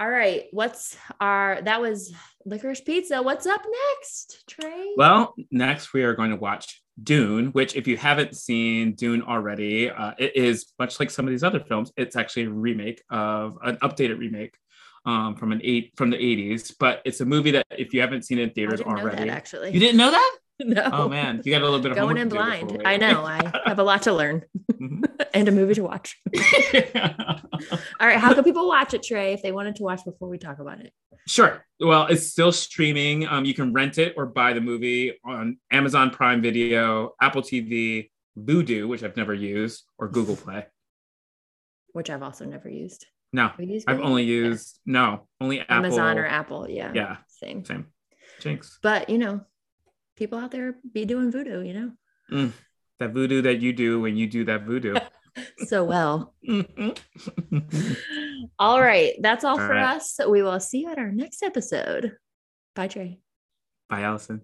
All 0.00 0.08
right, 0.08 0.44
what's 0.52 0.96
our 1.20 1.60
that 1.62 1.80
was 1.80 2.14
licorice 2.44 2.82
pizza. 2.82 3.20
What's 3.20 3.46
up 3.46 3.62
next, 3.90 4.44
Tre? 4.46 4.94
Well, 4.96 5.34
next 5.50 5.92
we 5.92 6.04
are 6.04 6.14
going 6.14 6.30
to 6.30 6.36
watch 6.36 6.82
Dune, 7.02 7.48
which, 7.48 7.74
if 7.74 7.88
you 7.88 7.96
haven't 7.96 8.36
seen 8.36 8.94
Dune 8.94 9.22
already, 9.22 9.90
uh, 9.90 10.12
it 10.18 10.36
is 10.36 10.72
much 10.78 11.00
like 11.00 11.10
some 11.10 11.26
of 11.26 11.30
these 11.30 11.42
other 11.42 11.58
films. 11.60 11.92
It's 11.96 12.14
actually 12.14 12.44
a 12.44 12.50
remake 12.50 13.02
of 13.10 13.58
an 13.62 13.76
updated 13.78 14.18
remake 14.18 14.54
um, 15.08 15.34
from 15.36 15.52
an 15.52 15.60
eight 15.64 15.92
from 15.96 16.10
the 16.10 16.16
80s. 16.16 16.74
But 16.78 17.00
it's 17.04 17.20
a 17.20 17.24
movie 17.24 17.50
that 17.52 17.66
if 17.70 17.94
you 17.94 18.00
haven't 18.00 18.22
seen 18.22 18.38
it 18.38 18.42
in 18.42 18.50
theaters 18.50 18.80
already, 18.80 19.16
that, 19.24 19.28
actually. 19.28 19.70
you 19.72 19.80
didn't 19.80 19.96
know 19.96 20.10
that? 20.10 20.36
no. 20.60 20.90
Oh 20.92 21.08
man, 21.08 21.40
you 21.44 21.52
got 21.52 21.62
a 21.62 21.64
little 21.64 21.80
bit 21.80 21.92
of 21.92 21.96
Going 21.96 22.16
in 22.18 22.28
blind. 22.28 22.82
I 22.84 22.96
know. 22.96 23.24
I 23.24 23.52
have 23.66 23.78
a 23.78 23.82
lot 23.82 24.02
to 24.02 24.12
learn 24.12 24.44
Mhm. 24.72 25.02
and 25.34 25.48
a 25.48 25.52
movie 25.52 25.74
to 25.74 25.82
watch. 25.82 26.20
All 28.00 28.06
right, 28.06 28.18
how 28.18 28.34
can 28.34 28.44
people 28.44 28.68
watch 28.68 28.92
it, 28.94 29.02
Tre, 29.02 29.32
if 29.32 29.42
they 29.42 29.52
wanted 29.52 29.76
to 29.76 29.82
watch 29.82 30.04
before 30.04 30.28
we 30.28 30.36
talk 30.38 30.58
about 30.58 30.80
it? 30.80 30.92
Sure. 31.26 31.64
Well, 31.80 32.06
it's 32.06 32.26
still 32.26 32.52
streaming. 32.52 33.26
Um, 33.26 33.44
you 33.44 33.54
can 33.54 33.72
rent 33.72 33.98
it 33.98 34.14
or 34.16 34.26
buy 34.26 34.52
the 34.52 34.60
movie 34.60 35.18
on 35.24 35.58
Amazon 35.70 36.10
Prime 36.10 36.40
Video, 36.42 37.14
Apple 37.20 37.42
TV, 37.42 38.10
Vudu, 38.38 38.88
which 38.88 39.02
I've 39.02 39.16
never 39.16 39.34
used, 39.34 39.84
or 39.98 40.08
Google 40.08 40.36
Play. 40.36 40.66
Which 41.92 42.08
I've 42.10 42.22
also 42.22 42.44
never 42.44 42.68
used. 42.68 43.06
No, 43.32 43.48
Have 43.48 43.60
you 43.60 43.74
used 43.74 43.88
I've 43.88 44.00
only 44.00 44.24
Yeah. 44.24 44.48
used 44.48 44.80
no, 44.86 45.28
only 45.40 45.60
Apple. 45.60 45.76
Amazon 45.76 46.18
or 46.18 46.26
Apple. 46.26 46.68
Yeah. 46.68 46.92
Yeah, 46.94 47.16
Same. 47.28 47.64
same. 47.64 47.86
Jinx. 48.40 48.78
But 48.82 49.08
you 49.10 49.18
know, 49.18 49.42
people 50.16 50.38
out 50.38 50.50
there 50.50 50.76
be 50.92 51.04
doing 51.04 51.30
voodoo, 51.30 51.62
you 51.62 51.74
know, 51.74 51.92
Mm, 52.30 52.52
that 52.98 53.12
voodoo 53.12 53.42
that 53.42 53.60
you 53.60 53.72
do 53.72 54.00
when 54.00 54.16
you 54.16 54.26
do 54.26 54.44
that 54.44 54.64
voodoo. 54.64 54.96
so 55.66 55.84
well. 55.84 56.34
All 58.58 58.80
right. 58.80 59.14
That's 59.20 59.44
all, 59.44 59.52
All 59.52 59.58
for 59.66 59.74
right. 59.74 59.96
us. 59.96 60.18
We 60.28 60.42
will 60.42 60.60
see 60.60 60.80
you 60.80 60.90
at 60.90 60.98
our 60.98 61.12
next 61.12 61.42
episode. 61.42 62.16
Bye, 62.74 62.88
Tre. 62.88 63.20
Bye, 63.88 64.02
Alison. 64.02 64.42